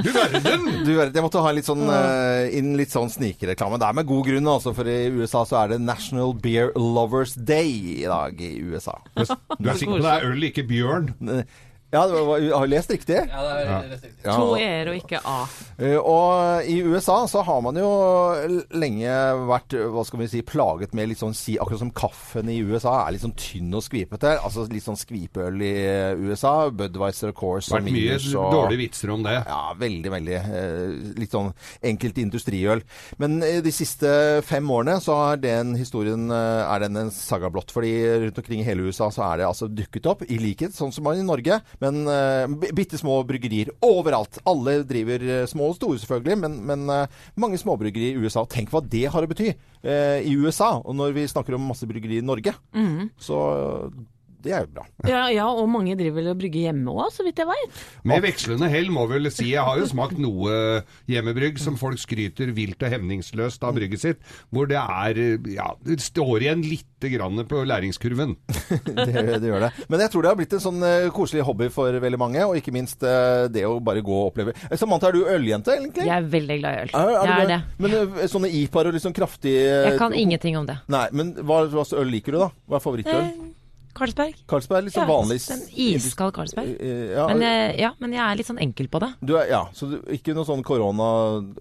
[0.04, 1.14] Du verden!
[1.14, 3.80] Jeg måtte ha litt sånn, uh, inn litt sånn snikreklame.
[3.82, 7.34] Det er med god grunn, altså, for i USA så er det National Beer Lovers
[7.34, 8.94] Day i dag i USA.
[9.18, 11.10] Du er sikker på det er øl, ikke bjørn?
[11.92, 13.18] Ja, det var, jeg har lest riktig.
[13.28, 14.24] Ja, det er lest riktig.
[14.24, 14.36] Ja.
[14.40, 15.38] To e-er og ikke a.
[15.76, 17.90] Eh, Og i USA så har man jo
[18.72, 19.12] lenge
[19.48, 22.94] vært hva skal vi si, plaget med litt sånn si, Akkurat som kaffen i USA
[23.06, 24.34] er litt sånn tynn og skvipete.
[24.40, 25.72] Altså litt sånn skvipøl i
[26.24, 26.54] USA.
[26.72, 29.36] Budwiser og Course og Vært mye og dårlige vitser om det.
[29.46, 30.38] Ja, veldig, veldig.
[30.40, 31.52] eh, Litt sånn
[31.92, 32.82] enkelt industriøl.
[33.20, 34.14] Men eh, de siste
[34.48, 37.72] fem årene så er den historien er den en saga blått.
[37.74, 37.92] Fordi
[38.26, 41.04] rundt omkring i hele USA så er det altså dukket opp, i likhet sånn som
[41.06, 44.38] man i Norge, men uh, bitte små bryggerier overalt.
[44.46, 48.44] Alle driver eh, små og store, selvfølgelig, men, men uh, mange småbryggerier i USA.
[48.46, 50.76] Tenk hva det har å bety uh, i USA.
[50.78, 53.10] Og når vi snakker om masse bryggerier i Norge, Mm.
[53.20, 53.36] så
[54.42, 54.84] det er jo bra.
[55.08, 57.80] Ja, ja, og mange driver vel og brygger hjemme òg, så vidt jeg veit.
[58.08, 59.48] Med vekslende hell, må vel si.
[59.52, 64.22] Jeg har jo smakt noe hjemmebrygg som folk skryter vilt og hemningsløst av brygget sitt,
[64.52, 65.20] hvor det er
[65.52, 68.36] Ja, det står igjen lite grann på læringskurven.
[68.98, 69.08] det,
[69.42, 69.72] det gjør det.
[69.88, 72.58] Men jeg tror det har blitt en sånn eh, koselig hobby for veldig mange, og
[72.58, 74.54] ikke minst eh, det å bare gå og oppleve.
[74.68, 76.06] Eh, Samantha, er du øljente, egentlig?
[76.06, 76.94] Jeg er veldig glad i øl.
[77.02, 77.60] Er, Jeg er det.
[77.82, 80.78] Men sånne IPA-er og sånn kraftig Jeg kan ingenting om det.
[80.92, 82.50] Nei, men hva hva slags øl liker du, da?
[82.68, 83.26] Hva er favorittøl?
[83.26, 83.50] Eh,
[83.94, 84.36] Carlsberg.
[84.48, 84.86] Carlsberg?
[84.86, 85.62] Litt sånn Ja, vanlig En
[85.98, 86.70] iskald Carlsberg.
[86.80, 89.10] Eh, ja, Men, eh, ja, men jeg er litt sånn enkel på det.
[89.20, 91.08] du er, ja, så du, ikke noe sånn korona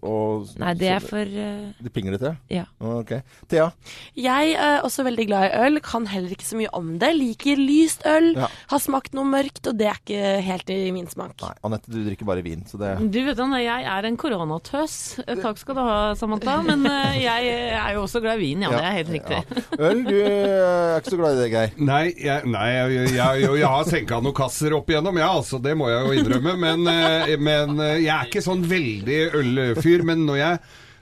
[0.02, 2.34] og Nei, det er for uh, Det pinglete?
[2.52, 2.66] Ja.
[2.80, 3.14] Ok.
[3.52, 3.72] Thea?
[4.16, 7.12] Jeg er også veldig glad i øl, kan heller ikke så mye om det.
[7.18, 8.48] Liker lyst øl, Ja.
[8.72, 11.36] har smakt noe mørkt, og det er ikke helt i min smak.
[11.42, 14.98] Nei, Anette, du drikker bare vin, så det Du vet hva, jeg er en koronatøs.
[15.28, 16.62] Eh, Takk skal du ha, Samantha.
[16.66, 18.72] Men uh, jeg er jo også glad i vin, ja.
[18.72, 19.40] Det er helt riktig.
[19.80, 20.04] Øl?
[20.08, 21.76] Du er ikke så glad i det, Geir?
[21.82, 25.74] Nei, jeg, nei, jeg, jeg, jeg, har senka noen kasser opp igjennom, ja, altså, det
[25.80, 26.56] må jeg jo innrømme.
[26.62, 30.06] Men, eh, men eh, jeg er ikke sånn veldig ølfyr.
[30.08, 30.62] Men når jeg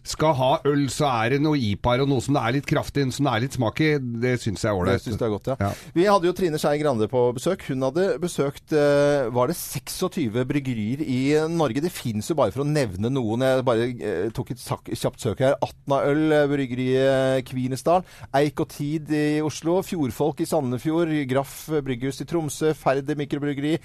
[0.10, 3.06] skal ha øl, så er det noe IPA-er og noe som det er litt kraftig,
[3.16, 3.90] som det er litt smak i.
[4.00, 5.50] Det syns jeg er Det ålreit.
[5.52, 5.58] Ja.
[5.68, 5.72] ja.
[5.96, 7.66] Vi hadde jo Trine Skei Grande på besøk.
[7.70, 11.20] Hun hadde besøkt eh, var det 26 bryggerier i
[11.52, 11.84] Norge.
[11.84, 13.46] Det fins jo bare for å nevne noen.
[13.46, 15.58] Jeg bare eh, tok et kjapt søk her.
[15.66, 18.06] Atnaøl, eh, bryggeriet Kvinesdal.
[18.40, 19.80] Eik og Tid i Oslo.
[19.86, 21.14] Fjordfolk i Sandefjord.
[21.30, 22.74] Graff brygghus i Tromsø.
[22.78, 23.76] Ferde mikrobryggeri.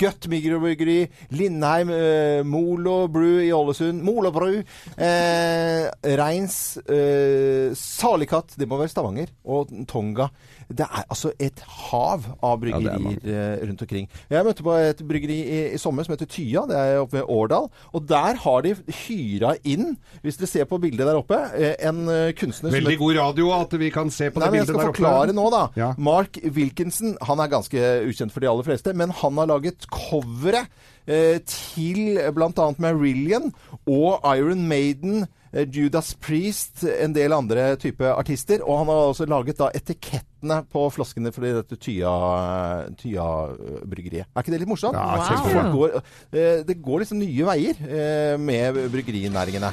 [0.00, 0.98] Gøtt mikrobryggeri.
[1.34, 1.92] Lindheim.
[1.94, 4.02] Eh, Molo Brew i Ålesund.
[4.04, 4.62] Molo Brew.
[4.94, 5.73] Eh,
[6.20, 6.56] Reins.
[6.86, 8.56] Eh, Salikatt.
[8.58, 9.32] Det må være Stavanger.
[9.44, 10.30] Og Tonga.
[10.68, 11.60] Det er altså et
[11.90, 14.08] hav av Ja, er bryggerier eh, rundt omkring.
[14.32, 16.64] Jeg møtte på et bryggeri i, i sommer som heter Tya.
[16.70, 17.68] Det er oppe ved Årdal.
[17.92, 19.94] Og der har de hyra inn,
[20.24, 22.04] hvis dere ser på bildet der oppe, eh, en
[22.38, 24.68] kunstner kunstner som Veldig god radio at vi kan se på Nei, det Jeg bildet
[24.68, 24.96] skal der oppe.
[24.96, 25.62] forklare nå, da.
[25.78, 25.92] Ja.
[25.98, 30.68] Mark Wilkinson han er ganske ukjent for de aller fleste, men han har laget coveret
[31.06, 32.68] eh, til bl.a.
[32.78, 33.52] Marillion
[33.86, 35.26] og Iron Maiden.
[35.54, 38.60] Eh, Judas Priest, en del andre type artister.
[38.66, 44.26] Og han har også laget da etikettene på flaskene for dette Tya- Tya-bryggeriet.
[44.34, 44.94] er ikke det litt morsomt?
[44.98, 45.16] Ja,
[45.54, 45.72] wow.
[45.72, 45.96] går,
[46.34, 49.72] eh, det går liksom nye veier eh, med bryggerinæringene.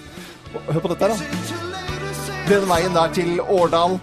[0.72, 1.16] Hør på dette, da.
[2.50, 4.00] Den veien der til Årdal.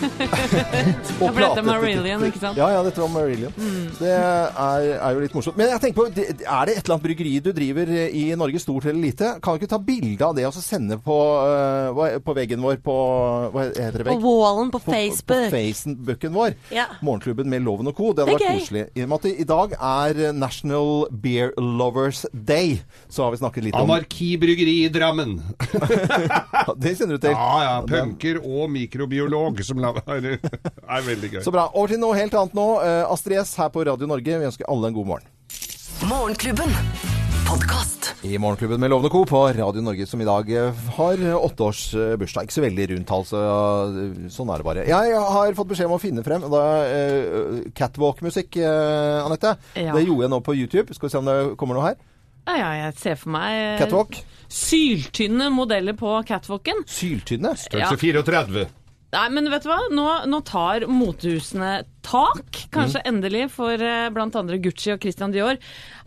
[0.00, 2.58] Ja, for dette er Marillion, ikke sant?
[2.58, 3.54] Ja, ja, dette var Marillion.
[3.56, 3.88] Mm.
[3.98, 5.58] Det er, er jo litt morsomt.
[5.60, 8.88] Men jeg tenker på, er det et eller annet bryggeri du driver i Norge, stort
[8.88, 9.34] eller lite?
[9.44, 11.18] Kan du ikke ta bilde av det og så sende på,
[11.94, 12.96] uh, på veggen vår på
[13.54, 14.08] Hva heter det?
[14.10, 16.56] På wallen på På, på Facebooken vår.
[16.74, 16.86] Ja.
[17.04, 18.12] Morgenklubben med Loven og co.
[18.14, 18.86] Det hadde Det er vært koselig.
[18.94, 20.92] I og med at det i dag er National
[21.22, 25.38] Beer Lovers Day, så har vi snakket litt om Anarki bryggeri i Drammen.
[26.80, 27.34] Det kjenner du til.
[27.34, 27.74] Ja, ja.
[27.86, 30.38] Punker og mikrobiolog som la- er,
[30.96, 31.42] er veldig gøy.
[31.44, 31.68] Så bra.
[31.74, 32.66] Over til noe helt annet nå.
[32.84, 34.38] Eh, Astrid S her på Radio Norge.
[34.42, 35.30] Vi ønsker alle en god morgen.
[36.08, 36.70] Morgenklubben.
[37.50, 38.12] Podcast.
[38.22, 39.24] I Morgenklubben med Lovende Co.
[39.26, 42.12] på Radio Norge, som i dag eh, har åtteårsbursdag.
[42.12, 42.46] eh, bursdag.
[42.46, 43.40] Ikke så veldig rundt, altså.
[44.30, 44.84] Sånn er det bare.
[44.86, 46.62] Jeg har fått beskjed om å finne frem da,
[47.74, 48.60] catwalk-musikk,
[49.26, 49.56] Anette.
[49.74, 49.96] Ja.
[49.96, 50.94] Det gjorde jeg nå på YouTube.
[50.94, 51.98] Skal vi se om det kommer noe her.
[52.48, 54.16] Ja, ja, jeg ser for meg Catwalk.
[54.50, 56.80] Syltynne modeller på catwalken.
[56.90, 57.52] Syltynne?
[57.76, 57.90] Ja.
[57.94, 58.64] 34.
[59.10, 59.80] Nei, men vet du hva?
[59.90, 61.70] Nå, nå tar motehusene
[62.06, 64.08] tak, kanskje endelig, for bl.a.
[64.14, 65.58] blant andre Gucci og Christian Dior.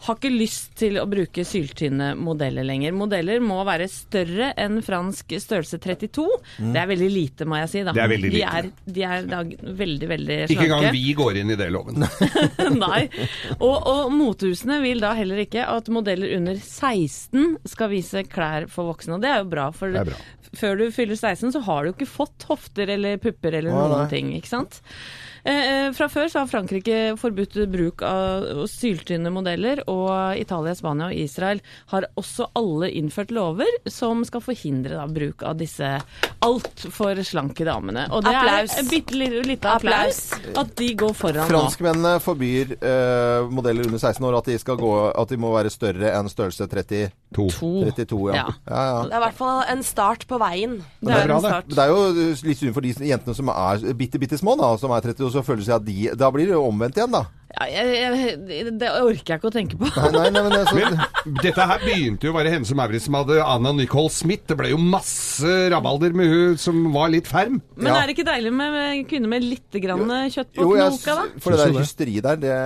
[0.07, 2.91] Har ikke lyst til å bruke syltynne modeller lenger.
[2.97, 6.25] Modeller må være større enn fransk størrelse 32.
[6.59, 6.71] Mm.
[6.75, 7.83] Det er veldig lite, må jeg si.
[7.87, 7.93] Da.
[7.95, 8.59] Det er veldig De lite.
[8.59, 9.41] er, de er da
[9.83, 10.57] veldig, veldig slanke.
[10.57, 12.07] Ikke engang vi går inn i det, Loven.
[12.85, 13.01] Nei.
[13.59, 18.89] Og, og motehusene vil da heller ikke at modeller under 16 skal vise klær for
[18.91, 19.17] voksne.
[19.17, 20.17] Og det er jo bra, for er bra.
[20.57, 24.01] før du fyller 16 så har du ikke fått hofter eller pupper eller Å, noen
[24.03, 24.09] nei.
[24.11, 24.81] ting, ikke sant?
[25.45, 30.75] Eh, eh, eh, fra før så har Frankrike forbudt bruk av syltynne modeller, og Italia,
[30.77, 31.59] Spania og Israel
[31.91, 35.89] har også alle innført lover som skal forhindre da, bruk av disse
[36.43, 38.05] altfor slanke damene.
[38.11, 38.75] Og det Applaus.
[38.77, 40.21] er en bitte li- lite applaus
[40.59, 41.59] at de går foran nå.
[41.59, 45.71] Franskmennene forbyr eh, modeller under 16 år at de, skal gå, at de må være
[45.73, 47.11] større enn størrelse 32.
[47.33, 48.43] 32 ja.
[48.43, 48.47] Ja.
[48.69, 48.97] Ja, ja.
[49.07, 50.79] Det er i hvert fall en start på veien.
[51.01, 52.01] Men det, er det er jo
[52.47, 55.32] litt synd for de jentene som er bitte, bitte små, da, som er 30, og
[55.34, 57.23] så føler seg at de Da blir det omvendt igjen, da.
[57.53, 59.86] Ja, jeg, jeg, det orker jeg ikke å tenke på.
[59.93, 62.79] Nei, nei, nei, men det så- Men dette her begynte jo å være henne som
[62.81, 64.47] Maurits som hadde Anna Nicole Smith.
[64.49, 67.59] Det ble jo masse rabalder med hun som var litt ferm.
[67.77, 70.01] Men er det ikke deilig med, med kvinner med litt grann
[70.34, 71.27] kjøtt på knoka, da?
[71.45, 72.57] for det der hysteriet der, det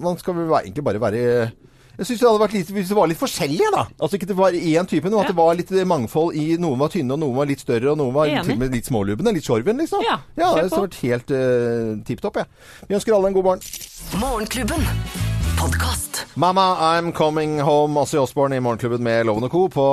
[0.00, 1.52] Man skal vel egentlig bare være
[1.96, 3.84] jeg synes det hadde vært litt, Hvis det var litt forskjellige, da.
[3.98, 6.92] Altså ikke det var én type, men at det var litt mangfold i Noen var
[6.92, 8.44] tynne, og noen var litt større, og noen var Enig.
[8.44, 9.36] til og med litt smålubne.
[9.36, 10.04] Litt sjorven, liksom.
[10.06, 12.52] Ja, ja det hadde har vært helt uh, tipp topp, jeg.
[12.90, 13.72] Vi ønsker alle en god morgen.
[14.20, 15.25] Morgenklubben.
[15.60, 16.26] Podkast.
[16.34, 17.96] Mamma, I'm coming home.
[18.00, 19.62] Ossie Osborne i Morgenklubben med Loven og Co.
[19.72, 19.84] på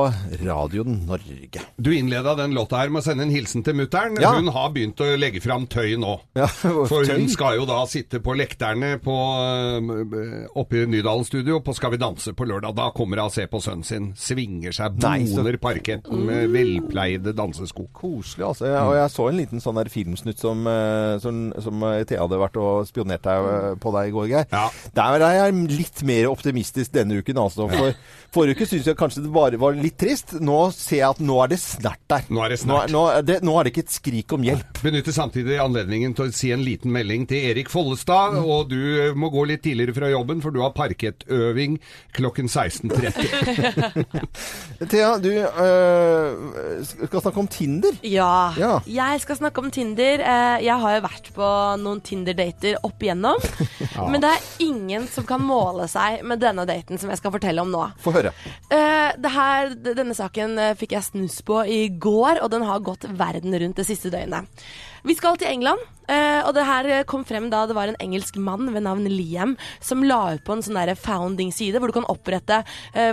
[0.43, 1.61] Radio Norge.
[1.79, 4.17] Du innleda den låta her med å sende en hilsen til mutter'n.
[4.19, 4.33] Ja.
[4.35, 6.17] Hun har begynt å legge fram tøy nå.
[6.89, 7.13] For tøy?
[7.13, 11.93] hun skal jo da sitte på lekterne på, øh, oppe i Nydalen studio på Skal
[11.95, 12.75] vi danse på lørdag.
[12.75, 14.11] Da kommer hun og ser på sønnen sin.
[14.19, 17.87] Svinger seg, boner parketten med velpleide dansesko.
[17.95, 18.67] Koselig, altså.
[18.67, 22.25] Jeg, og jeg så en liten sånn der filmsnutt som, eh, som, som eh, Thea
[22.25, 24.77] hadde vært og spionert deg, eh, på deg i går, Geir.
[24.99, 27.67] Der er jeg litt mer optimistisk denne uken, altså.
[27.71, 27.93] For
[28.33, 30.33] forrige uke syntes jeg kanskje det bare var litt trist.
[30.41, 32.25] Nå ser jeg at nå er det snert der.
[32.33, 34.43] Nå er det Nå, er- nå, er det, nå er det ikke et skrik om
[34.47, 34.81] hjelp.
[34.83, 38.37] Benytter samtidig anledningen til å si en liten melding til Erik Follestad.
[38.39, 38.45] Mm.
[38.49, 41.77] Og du må gå litt tidligere fra jobben, for du har parkettøving
[42.17, 44.03] klokken 16.30.
[44.89, 47.95] Thea, du øh, skal snakke om Tinder.
[48.03, 48.53] Ja.
[48.59, 48.73] Ja.
[48.87, 50.21] Jeg skal snakke om Tinder.
[50.23, 51.47] Eh, Jeg har jo vært på
[51.81, 53.39] noen Tinder-dater opp igjennom.
[53.93, 54.07] Ja.
[54.09, 57.63] Men det er ingen som kan måle seg med denne daten som jeg skal fortelle
[57.63, 57.83] om nå.
[58.03, 58.33] Få høre.
[58.73, 62.83] Eh, det her, denne saken eh, fikk jeg snus på i går, og den har
[62.85, 64.63] gått verden rundt det siste døgnet.
[65.03, 68.37] Vi skal til England, eh, og det her kom frem da det var en engelsk
[68.39, 72.61] mann ved navn Liam som la ut på en sånn founding-side hvor du kan opprette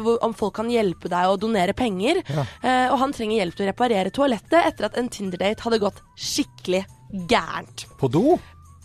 [0.05, 2.23] hvor, om folk kan hjelpe deg å donere penger.
[2.31, 2.45] Ja.
[2.93, 6.85] Og han trenger hjelp til å reparere toalettet etter at en Tinder-date hadde gått skikkelig
[7.31, 7.89] gærent.
[7.99, 8.39] På do?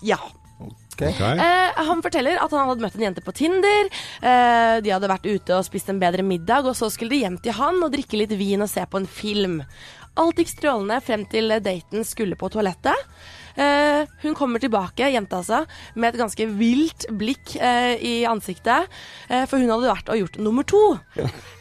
[0.06, 0.20] Ja.
[0.96, 1.36] Okay.
[1.36, 3.89] Eh, han forteller at han hadde møtt en jente på Tinder.
[4.22, 7.39] Eh, de hadde vært ute og spist en bedre middag, og så skulle de hjem
[7.43, 9.62] til han og drikke litt vin og se på en film.
[10.16, 12.96] Alt gikk strålende frem til daten skulle på toalettet.
[13.56, 15.62] Eh, hun kommer tilbake, jenta altså,
[15.96, 18.91] med et ganske vilt blikk eh, i ansiktet.
[19.30, 20.84] Eh, for hun hadde vært og gjort nummer to.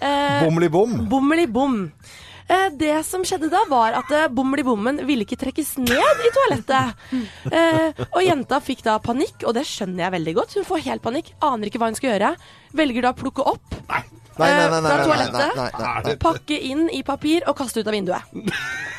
[0.05, 0.97] Eh, Bommeli-bom.
[1.09, 1.76] Bommeli-bom.
[1.87, 2.24] Eh,
[2.78, 7.07] det som skjedde da, var at eh, bommeli-bommen ville ikke trekkes ned i toalettet.
[7.51, 10.59] Eh, og jenta fikk da panikk, og det skjønner jeg veldig godt.
[10.59, 12.34] Hun får helt panikk, aner ikke hva hun skal gjøre.
[12.74, 14.03] Velger da å plukke opp Nei,
[14.39, 16.16] nei, nei, eh, nei, fra nei, nei, toalettet, nei, nei, nei.
[16.24, 18.43] pakke inn i papir og kaste ut av vinduet.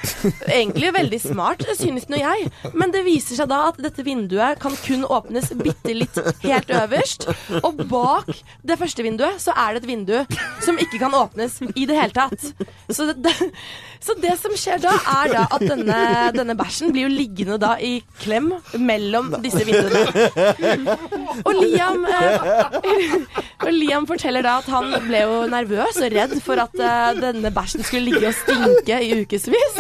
[0.60, 2.50] Egentlig veldig smart, synes nå jeg.
[2.78, 7.28] Men det viser seg da at dette vinduet kan kun åpnes bitte litt helt øverst.
[7.62, 8.30] Og bak
[8.66, 10.16] det første vinduet så er det et vindu
[10.66, 12.46] som ikke kan åpnes i det hele tatt.
[12.90, 13.34] Så det, det,
[14.04, 16.00] så det som skjer da, er da at denne,
[16.36, 20.06] denne bæsjen blir jo liggende da i klem mellom disse vinduene.
[21.48, 23.16] Og Liam, eh,
[23.66, 27.52] og Liam forteller da at han ble jo nervøs og redd for at uh, denne
[27.54, 29.78] bæsjen skulle ligge og stinke i ukevis.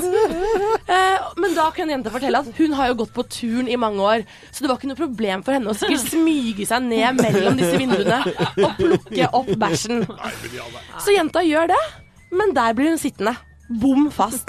[0.89, 4.03] Uh, men da kan jenta fortelle at hun har jo gått på turen i mange
[4.03, 7.59] år, så det var ikke noe problem for henne å sikkert smyge seg ned mellom
[7.59, 8.21] disse vinduene
[8.61, 10.05] og plukke opp bæsjen.
[11.01, 11.83] Så jenta gjør det,
[12.35, 13.37] men der blir hun sittende.
[13.67, 14.45] Bom fast.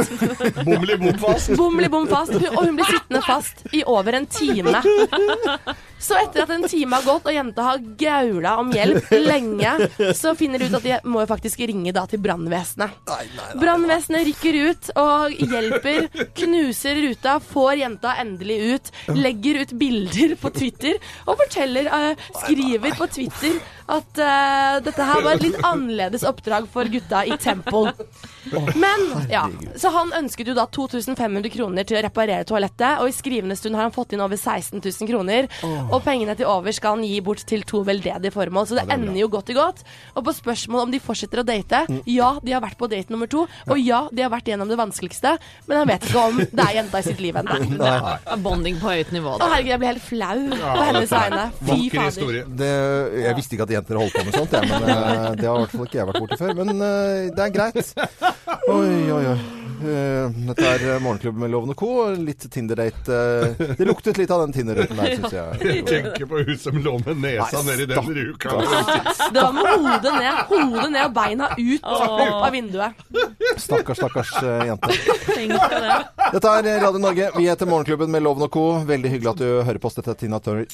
[0.64, 1.54] Bomli bom fast.
[1.56, 2.34] Bomli bom fast.
[2.36, 4.82] Og hun blir sittende fast i over en time.
[5.98, 9.72] Så etter at en time har gått, og jenta har gaula om hjelp lenge,
[10.16, 12.98] så finner de ut at de må jo faktisk ringe da til brannvesenet.
[13.56, 20.52] Brannvesenet rykker ut og hjelper, knuser ruta, får jenta endelig ut, legger ut bilder på
[20.56, 26.24] Twitter og forteller, uh, skriver på Twitter at uh, dette her var et litt annerledes
[26.26, 27.92] oppdrag for gutta i Temple.
[28.74, 29.46] Men, ja.
[29.78, 33.78] Så han ønsket jo da 2500 kroner til å reparere toalettet, og i skrivende stund
[33.78, 35.50] har han fått inn over 16 000 kroner.
[35.90, 39.18] Og pengene til over skal han gi bort til to veldedige formål, så det, ender
[39.20, 39.82] jo godt i godt.
[40.16, 43.30] Og på spørsmål om de fortsetter å date, ja, de har vært på date nummer
[43.30, 45.36] to, og ja, de har vært gjennom det vanskeligste,
[45.68, 47.58] men han vet ikke om det er jenta i sitt liv ennå.
[48.46, 49.36] Bonding på høyt nivå.
[49.36, 51.44] Å herregud, jeg blir helt flau på hennes vegne.
[51.62, 52.40] Fy fader.
[52.62, 52.72] Det,
[53.26, 55.66] jeg visste ikke at jenter holdt på med sånt, jeg, men eh, det har i
[55.66, 56.56] hvert fall ikke jeg vært borti før.
[56.62, 57.94] Men eh, det er greit.
[58.66, 59.38] Oi, oi, oi.
[59.76, 62.08] Uh, Dette er Morgenklubben med Lovende Co.
[62.16, 63.12] Litt Tinder-date.
[63.12, 65.50] Uh, Det luktet litt av den Tinder-daten der, syns jeg.
[65.76, 68.54] Jeg tenker på hun som lå med nesa nedi den ruka.
[69.32, 72.06] Det var med hodet ned, hodet ned og beina ut Åh.
[72.06, 73.04] opp av vinduet.
[73.60, 74.96] Stakkars, stakkars uh, jente.
[75.36, 75.98] Det.
[76.36, 77.30] Dette er Radio Norge.
[77.36, 78.66] Vi heter Morgenklubben med Loven og Co.
[78.88, 80.00] Veldig hyggelig at du hører på oss.
[80.00, 80.66] Dette er Tina Turner.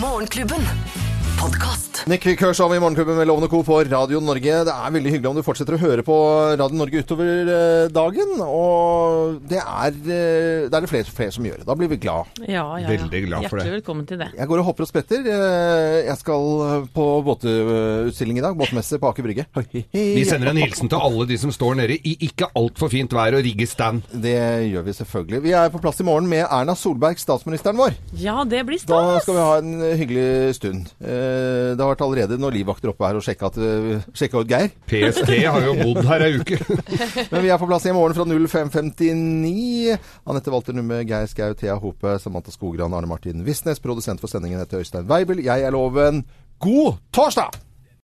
[0.00, 1.07] Morgenklubben.
[1.38, 2.02] Podkast.
[2.08, 3.58] Nick Kershaw i Morgenklubben med Loven og Co.
[3.66, 4.54] på Radio Norge.
[4.66, 6.14] Det er veldig hyggelig om du fortsetter å høre på
[6.58, 8.30] Radio Norge utover eh, dagen.
[8.42, 11.60] Og det er, eh, det er det flere, flere som gjør.
[11.68, 12.30] Da blir vi glad.
[12.42, 12.90] Ja, ja, ja.
[12.94, 13.66] Veldig glad for det.
[13.66, 14.28] Hjertelig velkommen til det.
[14.38, 15.28] Jeg går og hopper og spretter.
[15.34, 18.56] Eh, Jeg skal på båtutstilling i dag.
[18.58, 19.46] Båtmesse på Aker Brygge.
[19.92, 23.36] Vi sender en hilsen til alle de som står nede i ikke altfor fint vær
[23.36, 24.02] og rigger stand.
[24.14, 24.34] Det
[24.72, 25.42] gjør vi selvfølgelig.
[25.44, 27.98] Vi er på plass i morgen med Erna Solberg, statsministeren vår.
[28.16, 30.88] Ja, det blir Da skal vi ha en hyggelig stund.
[31.04, 31.27] Eh,
[31.76, 34.72] Det har vært allerede noen livvakter oppe her og sjekka, eh, sjekka ut Geir.
[34.90, 36.58] PST har jo bodd her ei uke.
[37.32, 39.96] Men vi er på plass i morgen fra 05.59.
[40.28, 43.82] Anette Walter Numme, Geir Skau, Thea Hope, Samantha Skogran, Arne Martin Visnes.
[43.84, 45.44] Produsent for sendingen heter Øystein Weibel.
[45.44, 46.24] Jeg er Loven.
[46.58, 47.67] God torsdag!